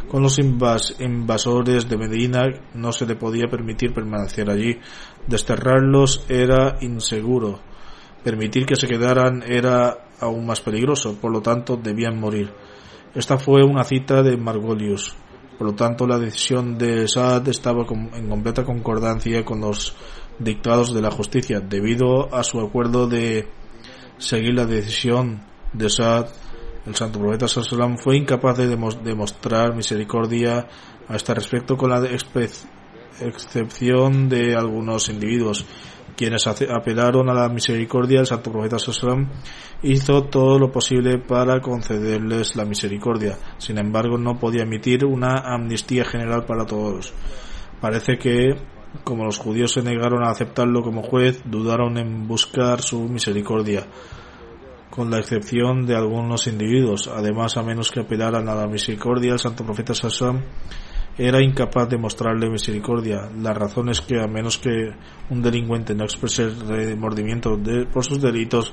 [0.09, 2.43] con los invasores de Medina
[2.75, 4.79] no se le podía permitir permanecer allí.
[5.27, 7.61] Desterrarlos era inseguro.
[8.23, 12.53] Permitir que se quedaran era aún más peligroso, por lo tanto debían morir.
[13.15, 15.15] Esta fue una cita de Margolius.
[15.59, 17.85] Por lo tanto, la decisión de Saad estaba
[18.15, 19.95] en completa concordancia con los
[20.39, 23.49] dictados de la justicia, debido a su acuerdo de
[24.19, 25.43] seguir la decisión
[25.73, 26.27] de Saad
[26.87, 30.67] el santo profeta Sallam fue incapaz de demostrar misericordia
[31.09, 32.03] a este respecto con la
[33.21, 35.65] excepción de algunos individuos
[36.17, 38.21] quienes apelaron a la misericordia.
[38.21, 39.31] El santo profeta Sallam
[39.83, 43.39] hizo todo lo posible para concederles la misericordia.
[43.59, 47.13] Sin embargo no podía emitir una amnistía general para todos.
[47.81, 48.57] Parece que
[49.03, 53.85] Como los judíos se negaron a aceptarlo como juez, dudaron en buscar su misericordia,
[54.95, 57.09] con la excepción de algunos individuos.
[57.09, 60.41] Además, a menos que apelaran a la misericordia, el santo profeta Sassam
[61.19, 63.29] era incapaz de mostrarle misericordia.
[63.41, 64.93] La razón es que a menos que
[65.31, 68.73] un delincuente no exprese remordimiento de, por sus delitos,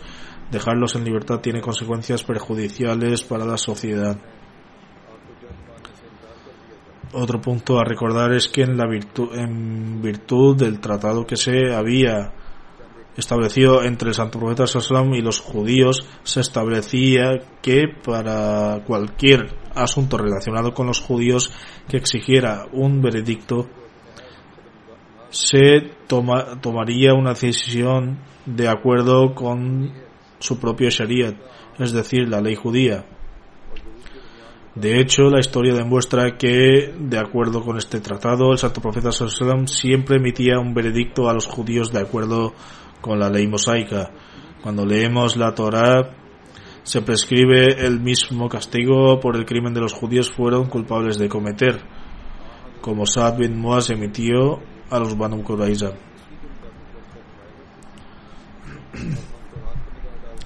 [0.51, 4.15] dejarlos en libertad tiene consecuencias perjudiciales para la sociedad.
[7.13, 11.73] Otro punto a recordar es que en, la virtud, en virtud del tratado que se
[11.73, 12.31] había
[13.17, 20.17] establecido entre el santo profeta Sallam y los judíos se establecía que para cualquier asunto
[20.17, 21.51] relacionado con los judíos
[21.89, 23.67] que exigiera un veredicto
[25.29, 29.93] se toma, tomaría una decisión de acuerdo con
[30.39, 31.35] su propio Shariat,
[31.79, 33.05] es decir, la ley judía.
[34.75, 39.67] De hecho, la historia demuestra que, de acuerdo con este tratado, el santo profeta Sallam
[39.67, 42.53] siempre emitía un veredicto a los judíos de acuerdo
[43.07, 44.11] la ley mosaica.
[44.61, 46.15] Cuando leemos la Torá,
[46.83, 51.81] se prescribe el mismo castigo por el crimen de los judíos fueron culpables de cometer,
[52.81, 55.91] como Saad bin Muaz emitió a los Banu Qurayza.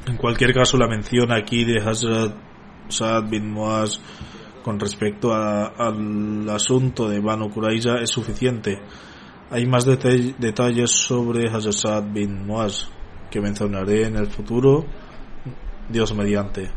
[0.08, 2.36] En cualquier caso, la mención aquí de Hazrat
[2.90, 4.00] Saad bin Muaz
[4.64, 8.80] con respecto al asunto de Banu Qurayza es suficiente.
[9.56, 12.90] Hay más detalles sobre Hazrat bin Muaz
[13.32, 14.84] que mencionaré en el futuro,
[15.88, 16.70] Dios mediante.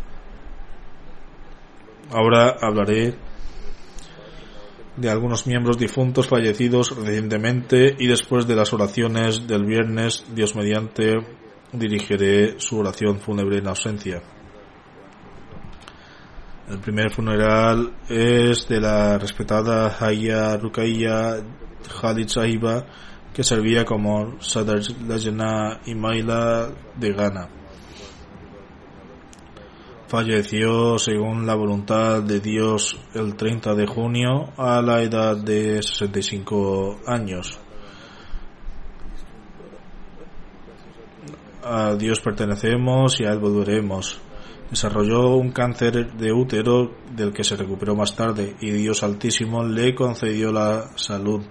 [2.13, 3.17] Ahora hablaré
[4.97, 11.15] de algunos miembros difuntos fallecidos recientemente y después de las oraciones del viernes, Dios mediante,
[11.73, 14.23] dirigiré su oración fúnebre en ausencia.
[16.71, 21.43] El primer funeral es de la respetada Haya Rukaiya
[22.01, 22.87] Khalid Sahiba,
[23.33, 27.49] que servía como Sadr Lajna Imaila de Ghana.
[30.09, 37.01] Falleció según la voluntad de Dios el 30 de junio a la edad de 65
[37.07, 37.61] años.
[41.63, 44.19] A Dios pertenecemos y a Él volveremos.
[44.71, 49.95] Desarrolló un cáncer de útero del que se recuperó más tarde y Dios Altísimo le
[49.95, 51.43] concedió la salud.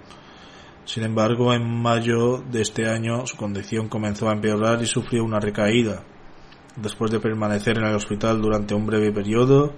[0.88, 5.38] Sin embargo, en mayo de este año su condición comenzó a empeorar y sufrió una
[5.38, 6.01] recaída.
[6.77, 9.73] Después de permanecer en el hospital durante un breve periodo,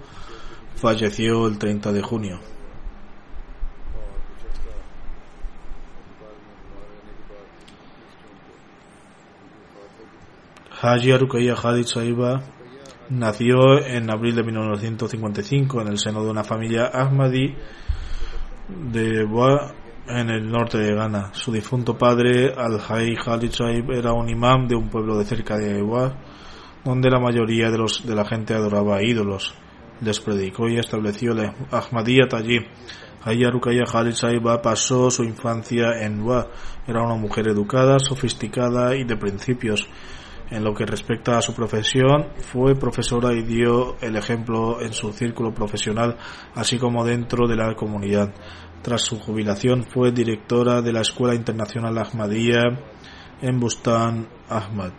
[0.75, 2.39] falleció el 30 de junio.
[10.79, 12.43] Haji Rukaiya Hadid Saiba
[13.09, 17.55] Nació en abril de 1955 en el seno de una familia Ahmadi
[18.91, 19.73] de Boa
[20.09, 21.29] en el norte de Ghana.
[21.33, 25.81] Su difunto padre, Al-Hay Khalid Saib, era un imam de un pueblo de cerca de
[25.81, 26.17] Boa,
[26.83, 29.53] donde la mayoría de, los, de la gente adoraba a ídolos.
[30.01, 32.59] Les predicó y estableció la Ahmadiyat allí.
[33.23, 36.47] Haya Rukaya Khalid Saiba pasó su infancia en Boa.
[36.87, 39.87] Era una mujer educada, sofisticada y de principios
[40.51, 45.11] en lo que respecta a su profesión, fue profesora y dio el ejemplo en su
[45.13, 46.17] círculo profesional,
[46.55, 48.33] así como dentro de la comunidad.
[48.81, 52.63] Tras su jubilación fue directora de la Escuela Internacional Ahmadiyya
[53.41, 54.91] en Bustan Ahmad.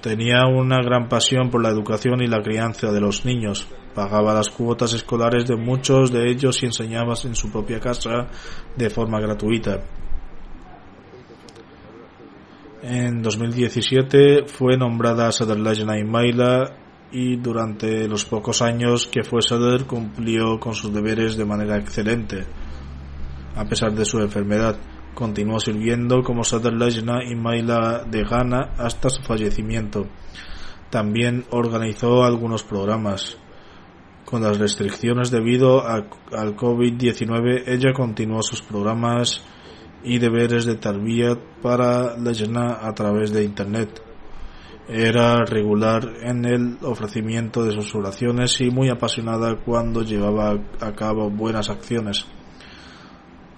[0.00, 3.66] Tenía una gran pasión por la educación y la crianza de los niños.
[3.94, 8.28] Pagaba las cuotas escolares de muchos de ellos y enseñaba en su propia casa
[8.76, 9.82] de forma gratuita.
[12.82, 16.83] En 2017 fue nombrada Sadr Lajna Imaila
[17.14, 22.44] y durante los pocos años que fue Sadr cumplió con sus deberes de manera excelente.
[23.54, 24.76] A pesar de su enfermedad,
[25.14, 30.08] continuó sirviendo como Sadr Lajna Imaila de Ghana hasta su fallecimiento.
[30.90, 33.38] También organizó algunos programas.
[34.24, 36.08] Con las restricciones debido al
[36.56, 39.40] COVID-19, ella continuó sus programas
[40.02, 44.13] y deberes de tarbiyat para la a través de Internet.
[44.88, 51.30] Era regular en el ofrecimiento de sus oraciones y muy apasionada cuando llevaba a cabo
[51.30, 52.26] buenas acciones.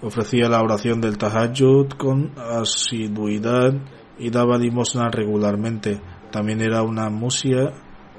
[0.01, 3.73] Ofrecía la oración del Tahajjud con asiduidad
[4.17, 5.99] y daba limosna regularmente.
[6.31, 7.73] También era una musia,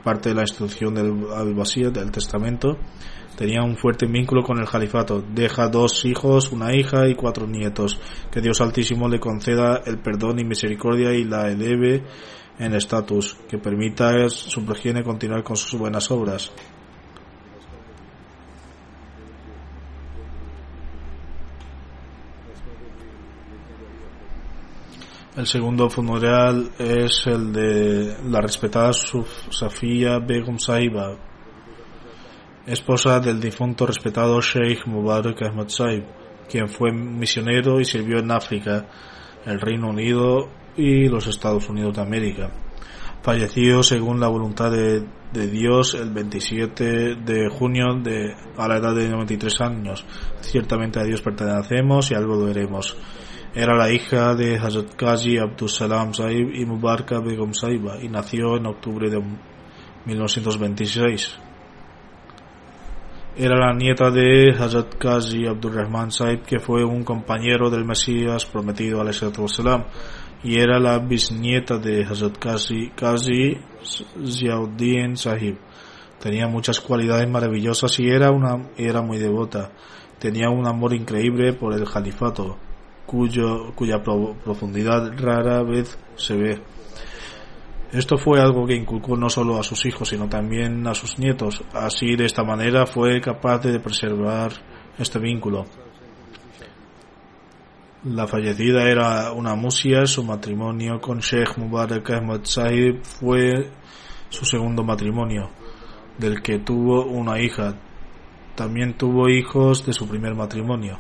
[0.05, 1.55] parte de la instrucción del al
[1.93, 2.77] del Testamento,
[3.39, 5.23] Tenía un fuerte vínculo con el califato.
[5.33, 8.01] Deja dos hijos, una hija y cuatro nietos.
[8.33, 12.03] Que Dios Altísimo le conceda el perdón y misericordia y la eleve
[12.59, 13.37] en estatus.
[13.49, 16.53] Que permita su progenie continuar con sus buenas obras.
[25.37, 31.17] El segundo funeral es el de la respetada Suf- Safia Begum Saiba,
[32.67, 36.05] esposa del difunto respetado Sheikh Mubarak Ahmad Saib,
[36.51, 38.87] quien fue misionero y sirvió en África,
[39.47, 40.49] el Reino Unido
[40.79, 42.51] y los Estados Unidos de América.
[43.23, 48.95] Falleció según la voluntad de, de Dios el 27 de junio de, a la edad
[48.95, 50.05] de 93 años.
[50.41, 52.97] Ciertamente a Dios pertenecemos y algo lo veremos.
[53.55, 58.57] Era la hija de Hazrat Qazi Abdus Salam Saib y Mubaraka Begum Saiba y nació
[58.57, 59.21] en octubre de
[60.07, 61.39] 1926.
[63.37, 68.45] Era la nieta de Hazrat Qazi Abdul Rahman Saib, que fue un compañero del Mesías
[68.45, 69.85] prometido al Salam,
[70.43, 73.57] y era la bisnieta de Hazrat Qazi, Qazi
[74.27, 75.59] Ziauddin Sahib.
[76.21, 79.71] Tenía muchas cualidades maravillosas y era, una, era muy devota.
[80.19, 82.59] Tenía un amor increíble por el califato,
[83.07, 86.61] cuyo, cuya pro- profundidad rara vez se ve.
[87.93, 91.63] Esto fue algo que inculcó no solo a sus hijos, sino también a sus nietos.
[91.73, 94.53] Así, de esta manera, fue capaz de preservar
[94.99, 95.65] este vínculo.
[98.05, 103.73] La fallecida era una musia, su matrimonio con Sheikh Mubarak Ahmad Sahib fue
[104.29, 105.51] su segundo matrimonio,
[106.17, 107.75] del que tuvo una hija.
[108.55, 110.97] También tuvo hijos de su primer matrimonio.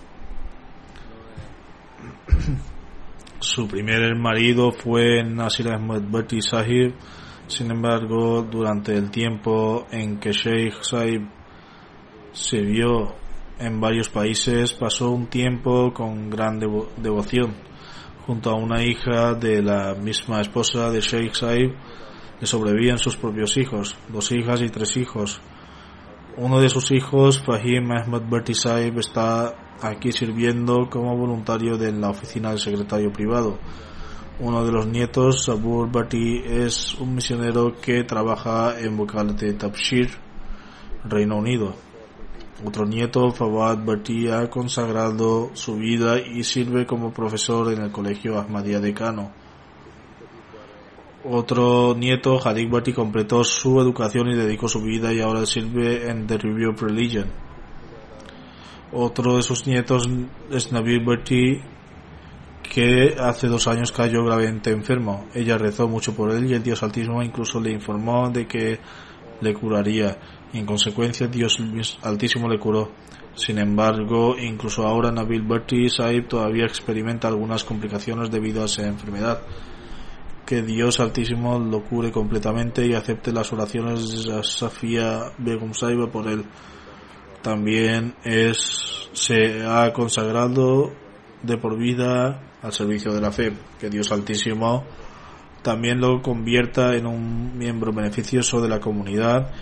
[3.39, 6.95] Su primer marido fue Nasir Ahmed Bhatti Sahib.
[7.47, 11.29] Sin embargo, durante el tiempo en que Sheikh Sahib
[12.33, 13.15] se vio
[13.59, 17.55] en varios países, pasó un tiempo con gran devo- devoción.
[18.27, 21.75] Junto a una hija de la misma esposa de Sheikh Sahib,
[22.41, 25.41] le sobrevivían sus propios hijos, dos hijas y tres hijos.
[26.37, 32.11] Uno de sus hijos, Fahim Ahmed Bhatti Sahib, está aquí sirviendo como voluntario de la
[32.11, 33.59] oficina del secretario privado.
[34.41, 40.11] Uno de los nietos, Sabur Bhatti, es un misionero que trabaja en Bukalate Tabshir,
[41.05, 41.75] Reino Unido.
[42.65, 48.39] Otro nieto, Fawad Bhatti, ha consagrado su vida y sirve como profesor en el colegio
[48.39, 49.33] Ahmadiyya de Kano.
[51.25, 56.27] Otro nieto, Hadik Bhatti, completó su educación y dedicó su vida y ahora sirve en
[56.27, 57.27] The Review of Religion.
[58.93, 60.09] Otro de sus nietos
[60.51, 61.61] es Nabil Bhatti,
[62.63, 65.27] que hace dos años cayó gravemente enfermo.
[65.35, 68.81] Ella rezó mucho por él y el Dios Altísimo incluso le informó de que
[69.41, 70.19] le curaría.
[70.53, 71.59] En consecuencia Dios
[72.03, 72.91] Altísimo le curó.
[73.35, 79.43] Sin embargo, incluso ahora Nabil Bhatti Sahib todavía experimenta algunas complicaciones debido a esa enfermedad.
[80.47, 86.27] Que Dios Altísimo lo cure completamente y acepte las oraciones de Safia Begum Saiba por
[86.27, 86.45] él.
[87.43, 90.91] También es, se ha consagrado
[91.43, 93.53] de por vida al servicio de la fe.
[93.79, 94.85] Que Dios Altísimo
[95.63, 99.53] también lo convierta en un miembro beneficioso de la comunidad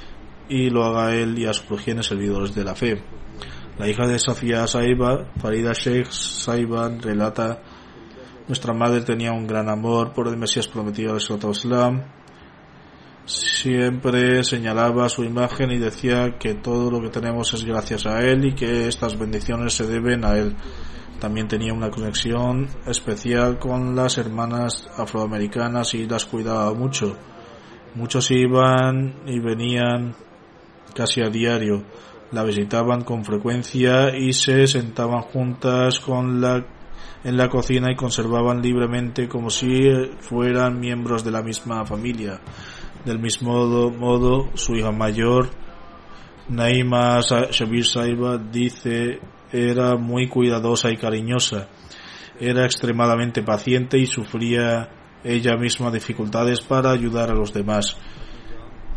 [0.49, 3.03] y lo haga él y a su progenie servidores de la fe.
[3.79, 7.61] La hija de Safia Saiba, Farida Sheikh Saiban, relata
[8.49, 12.05] nuestra madre tenía un gran amor por el Mesías prometido al Islam.
[13.25, 18.45] Siempre señalaba su imagen y decía que todo lo que tenemos es gracias a él
[18.45, 20.55] y que estas bendiciones se deben a él.
[21.19, 27.17] También tenía una conexión especial con las hermanas afroamericanas y las cuidaba mucho.
[27.97, 30.15] Muchos iban y venían
[30.95, 31.85] casi a diario.
[32.33, 36.65] La visitaban con frecuencia y se sentaban juntas con la
[37.25, 39.69] en la cocina y conservaban libremente como si
[40.21, 42.41] fueran miembros de la misma familia.
[43.05, 45.51] Del mismo modo, su hija mayor,
[46.49, 49.19] Naima Shabir Saiba, dice
[49.53, 51.69] era muy cuidadosa y cariñosa.
[52.39, 54.89] Era extremadamente paciente y sufría
[55.25, 57.97] ella misma dificultades para ayudar a los demás.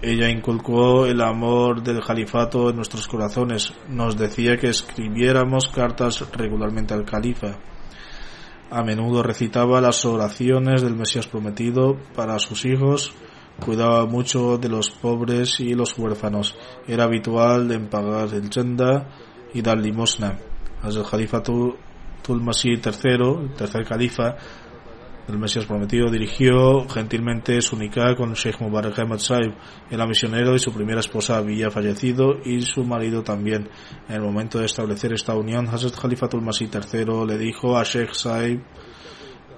[0.02, 3.74] Ella inculcó el amor del califato en nuestros corazones.
[3.89, 7.58] Nos decía que escribiéramos cartas regularmente al califa.
[8.72, 13.12] A menudo recitaba las oraciones del Mesías prometido para sus hijos,
[13.60, 16.56] cuidaba mucho de los pobres y los huérfanos.
[16.88, 19.10] Era habitual en pagar el chenda
[19.54, 20.39] y dar limosna.
[20.82, 24.38] El califa Tulmasí III, el tercer califa
[25.30, 29.53] del Mesías prometido, dirigió gentilmente su nikah con Sheikh Mubarak Ahmad Saib.
[29.89, 33.69] Era misionero y su primera esposa había fallecido y su marido también.
[34.07, 38.13] En el momento de establecer esta unión, Hazrat Khalifatul Masih III le dijo a Sheikh
[38.13, 38.63] Saib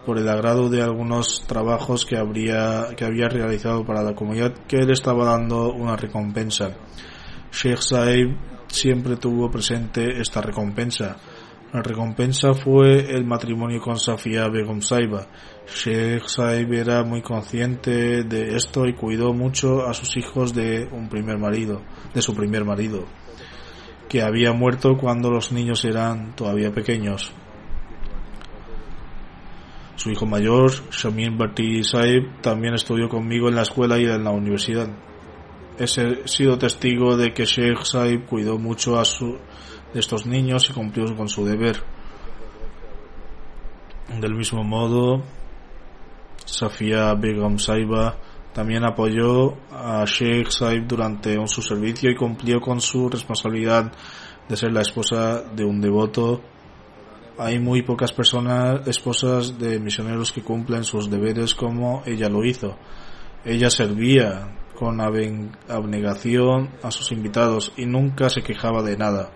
[0.06, 5.26] por el agrado de algunos trabajos que había realizado para la comunidad que él estaba
[5.26, 6.76] dando una recompensa.
[7.52, 8.36] Sheikh Saib
[8.68, 11.18] siempre tuvo presente esta recompensa.
[11.74, 15.26] La recompensa fue el matrimonio con Safia Begum Saiba.
[15.74, 21.08] Sheikh Saib era muy consciente de esto y cuidó mucho a sus hijos de un
[21.08, 21.82] primer marido,
[22.14, 23.06] de su primer marido,
[24.10, 27.32] que había muerto cuando los niños eran todavía pequeños.
[29.96, 34.32] Su hijo mayor, Shamim Bhatti Saib, también estudió conmigo en la escuela y en la
[34.32, 34.90] universidad.
[35.80, 39.38] He sido testigo de que Sheikh Saib cuidó mucho a su,
[39.94, 41.82] de estos niños y cumplió con su deber.
[44.20, 45.24] Del mismo modo,
[46.52, 48.18] Safia Begum Saiba
[48.54, 53.94] también apoyó a Sheikh Saib durante su servicio y cumplió con su responsabilidad
[54.50, 56.42] de ser la esposa de un devoto.
[57.38, 62.76] Hay muy pocas personas, esposas de misioneros que cumplen sus deberes como ella lo hizo.
[63.46, 69.32] Ella servía con abnegación a sus invitados y nunca se quejaba de nada.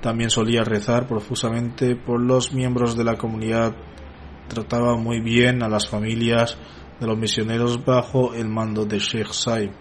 [0.00, 3.74] También solía rezar profusamente por los miembros de la comunidad.
[4.50, 6.58] Trataba muy bien a las familias
[6.98, 9.70] de los misioneros bajo el mando de Sheikh Saib.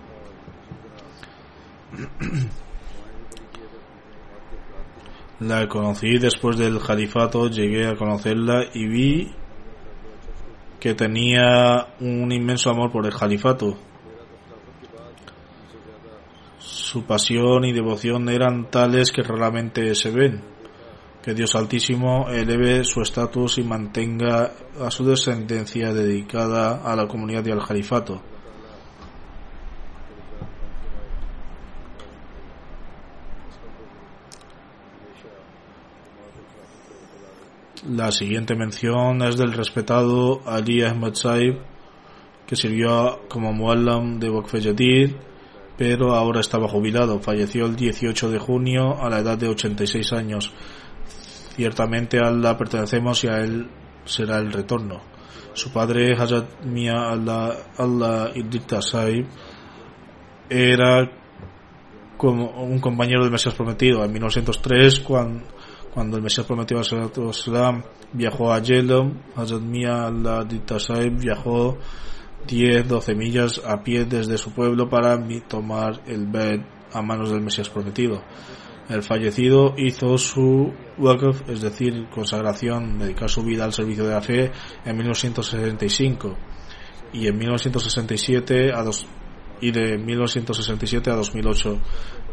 [5.40, 9.32] La conocí después del califato, llegué a conocerla y vi
[10.80, 13.76] que tenía un inmenso amor por el califato.
[16.60, 20.59] Su pasión y devoción eran tales que raramente se ven.
[21.24, 27.46] Que Dios Altísimo eleve su estatus y mantenga a su descendencia dedicada a la comunidad
[27.46, 28.22] y al califato.
[37.88, 41.60] La siguiente mención es del respetado Ali Ahmed Saib,
[42.46, 44.54] que sirvió como muallam de Waqf
[45.78, 47.22] pero ahora estaba jubilado.
[47.22, 50.52] Falleció el 18 de junio a la edad de 86 años.
[51.60, 53.68] Ciertamente a Allah pertenecemos y a él
[54.06, 55.02] será el retorno.
[55.52, 58.32] Su padre, Hazrat Mia Allah, Allah
[58.80, 59.28] Saib,
[60.50, 61.12] era
[62.16, 64.06] como un compañero del Mesías Prometido.
[64.06, 65.44] En 1903, cuando
[65.94, 67.84] cuando el Mesías prometió a Islam
[68.14, 71.78] viajó a Yelom, Hazrat Mia al Saib viajó
[72.48, 76.62] 10-12 millas a pie desde su pueblo para tomar el bed
[76.94, 78.24] a manos del Mesías prometido.
[78.90, 84.22] El fallecido hizo su waqf, es decir, consagración, dedicar su vida al servicio de la
[84.22, 84.52] fe
[84.84, 86.36] en 1965
[87.14, 89.06] y en 1967 a dos,
[89.62, 91.80] y de 1967 a 2008.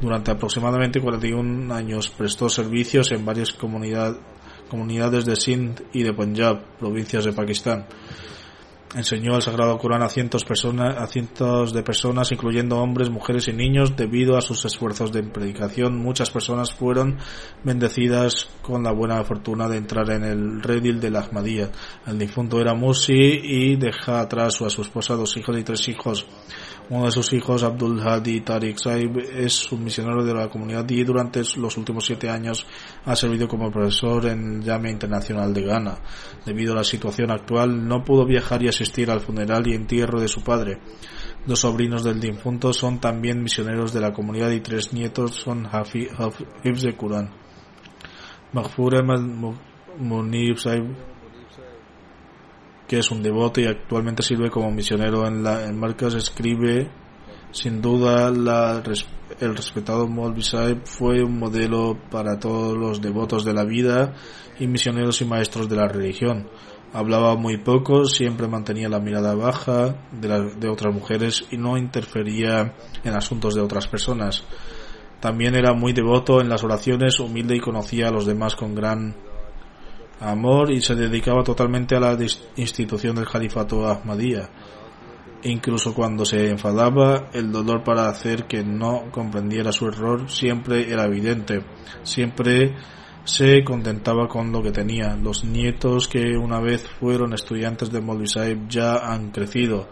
[0.00, 7.26] Durante aproximadamente 41 años prestó servicios en varias comunidades de Sindh y de Punjab, provincias
[7.26, 7.86] de Pakistán.
[8.94, 13.52] Enseñó el Sagrado Corán a cientos, personas, a cientos de personas, incluyendo hombres, mujeres y
[13.52, 13.96] niños.
[13.96, 17.18] Debido a sus esfuerzos de predicación, muchas personas fueron
[17.64, 21.70] bendecidas con la buena fortuna de entrar en el redil de la Ahmadiyya.
[22.06, 26.26] El difunto era Musi y deja atrás a su esposa, dos hijos y tres hijos.
[26.88, 31.02] Uno de sus hijos, Abdul Hadi Tariq Saib, es un misionero de la comunidad y
[31.02, 32.64] durante los últimos siete años
[33.04, 35.98] ha servido como profesor en el Yame Internacional de Ghana.
[36.44, 40.28] Debido a la situación actual, no pudo viajar y asistir al funeral y entierro de
[40.28, 40.78] su padre.
[41.44, 46.82] Dos sobrinos del difunto son también misioneros de la comunidad y tres nietos son Hafibs
[46.82, 46.96] de.
[48.52, 49.04] Mahfur
[49.98, 51.15] Munib Saib
[52.86, 56.90] que es un devoto y actualmente sirve como misionero en, la, en Marcas, escribe
[57.50, 58.82] sin duda la,
[59.40, 60.42] el respetado Molvi
[60.84, 64.14] fue un modelo para todos los devotos de la vida
[64.58, 66.48] y misioneros y maestros de la religión.
[66.92, 72.74] Hablaba muy poco, siempre mantenía la mirada baja de, de otras mujeres y no interfería
[73.04, 74.44] en asuntos de otras personas.
[75.20, 79.16] También era muy devoto en las oraciones, humilde y conocía a los demás con gran
[80.20, 82.18] amor y se dedicaba totalmente a la
[82.56, 84.48] institución del califato Ahmadiyya.
[85.42, 91.04] Incluso cuando se enfadaba, el dolor para hacer que no comprendiera su error siempre era
[91.04, 91.62] evidente.
[92.02, 92.74] Siempre
[93.24, 95.14] se contentaba con lo que tenía.
[95.16, 98.26] Los nietos que una vez fueron estudiantes de Molvi
[98.68, 99.88] ya han crecido,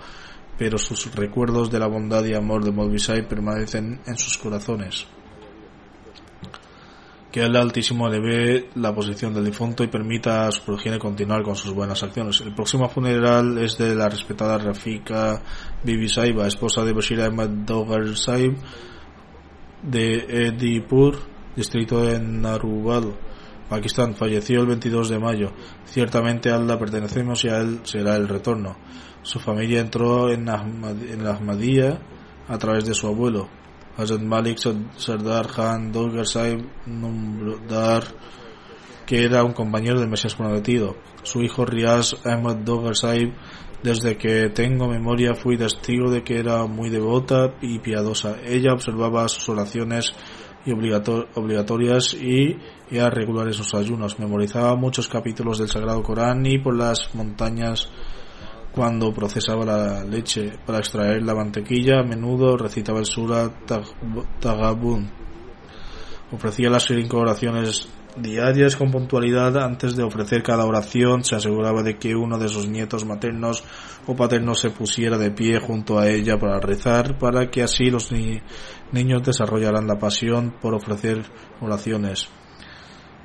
[0.59, 2.99] pero sus recuerdos de la bondad y amor de Molvi
[3.29, 5.07] permanecen en sus corazones
[7.35, 11.43] que el Altísimo le ve la posición del difunto y permita a su progenie continuar
[11.43, 12.41] con sus buenas acciones.
[12.41, 15.43] El próximo funeral es de la respetada Rafika
[15.83, 18.55] Bibi Saiba, esposa de Bashir Ahmad Dogar Saib
[19.83, 21.19] de Edipur,
[21.57, 23.17] distrito de Narubal,
[23.69, 24.15] Pakistán.
[24.15, 25.51] Falleció el 22 de mayo.
[25.87, 28.77] Ciertamente a pertenecemos y a él será el retorno.
[29.23, 31.99] Su familia entró en, en la Ahmadiyya
[32.47, 33.49] a través de su abuelo.
[33.97, 34.59] Hazrat Malik
[34.97, 35.93] Sardar Khan
[36.25, 38.05] Saib Numdar
[39.07, 40.97] que era un compañero del Mesías prometido.
[41.23, 43.35] Su hijo Riaz Ahmad Dogar Saib,
[43.83, 48.37] desde que tengo memoria fui testigo de que era muy devota y piadosa.
[48.45, 50.13] Ella observaba sus oraciones
[50.65, 52.57] y obligatorias y
[52.91, 54.19] era regular en sus ayunos.
[54.19, 57.91] Memorizaba muchos capítulos del Sagrado Corán y por las montañas
[58.75, 63.49] cuando procesaba la leche para extraer la mantequilla, a menudo recitaba el Sura
[64.41, 65.11] Tagabun.
[66.33, 69.57] Ofrecía las cinco oraciones diarias con puntualidad.
[69.59, 73.63] Antes de ofrecer cada oración, se aseguraba de que uno de sus nietos maternos
[74.09, 78.11] o paternos se pusiera de pie junto a ella para rezar, para que así los
[78.11, 81.23] niños desarrollaran la pasión por ofrecer
[81.61, 82.29] oraciones.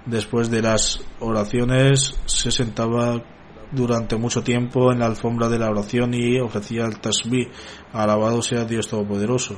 [0.06, 3.24] Después de las oraciones, se sentaba
[3.72, 7.50] durante mucho tiempo en la alfombra de la oración y ofrecía el tasbih,
[7.94, 9.58] alabado sea Dios Todopoderoso.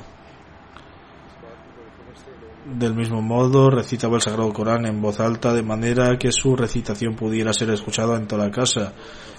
[2.64, 7.16] Del mismo modo, recitaba el Sagrado Corán en voz alta de manera que su recitación
[7.16, 8.92] pudiera ser escuchada en toda la casa.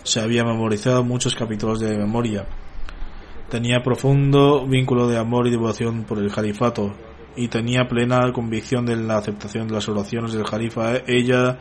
[0.03, 2.45] Se había memorizado muchos capítulos de memoria.
[3.49, 6.93] Tenía profundo vínculo de amor y devoción por el califato
[7.35, 10.97] y tenía plena convicción de la aceptación de las oraciones del califa.
[11.07, 11.59] Ella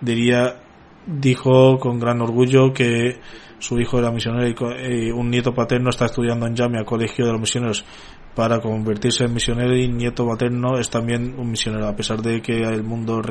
[0.00, 0.63] diría
[1.06, 3.20] dijo con gran orgullo que
[3.58, 7.40] su hijo era misionero y un nieto paterno está estudiando en Yamia, colegio de los
[7.40, 7.84] misioneros,
[8.34, 11.86] para convertirse en misionero y nieto paterno es también un misionero.
[11.86, 13.22] A pesar de que el mundo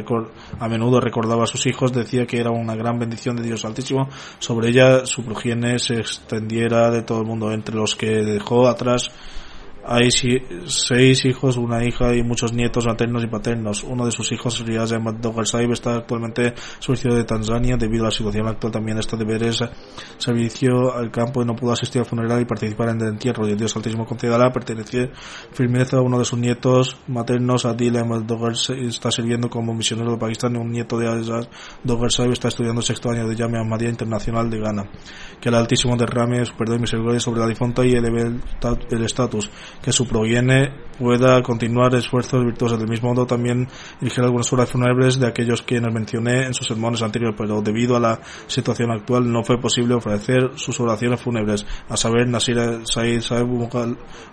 [0.60, 4.08] a menudo recordaba a sus hijos, decía que era una gran bendición de Dios Altísimo
[4.40, 9.12] sobre ella su progenie se extendiera de todo el mundo, entre los que dejó atrás
[9.86, 10.10] hay
[10.66, 13.84] seis hijos, una hija y muchos nietos maternos y paternos.
[13.84, 18.08] Uno de sus hijos, Riaz Ahmad Dogar Saib, está actualmente suicidio de Tanzania debido a
[18.08, 18.72] la situación actual.
[18.72, 19.44] También está de ver
[20.18, 23.48] servicio al campo y no pudo asistir al funeral y participar en el entierro.
[23.48, 25.12] Y Dios Altísimo concederá pertenecer
[25.52, 30.18] firmeza a uno de sus nietos maternos, Adil Ahmad Dogar está sirviendo como misionero de
[30.18, 31.50] Pakistán y un nieto de Azaz
[31.84, 34.90] Dogar Saib está estudiando el sexto año de Yamia Ahmadiyya Internacional de Ghana.
[35.42, 38.40] Que el Altísimo derrame su perdón y misericordia sobre la difunta y eleve
[38.92, 39.50] el estatus
[39.82, 42.80] que su proviene pueda continuar esfuerzos virtuosos.
[42.80, 43.68] Del mismo modo, también
[44.00, 48.00] dirigir algunas horas fúnebres de aquellos quienes mencioné en sus sermones anteriores, pero debido a
[48.00, 53.48] la situación actual no fue posible ofrecer sus oraciones fúnebres, a saber, Nasir Said Saib,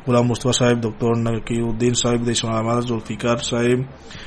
[0.06, 1.18] Ghulam Mustafa Saib, Dr.
[1.18, 3.86] Nakiuddin Saib de Islamabad, Zulfikar Saib,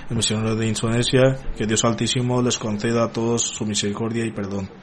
[0.09, 4.83] el misionero de Indonesia, que Dios Altísimo les conceda a todos su misericordia y perdón.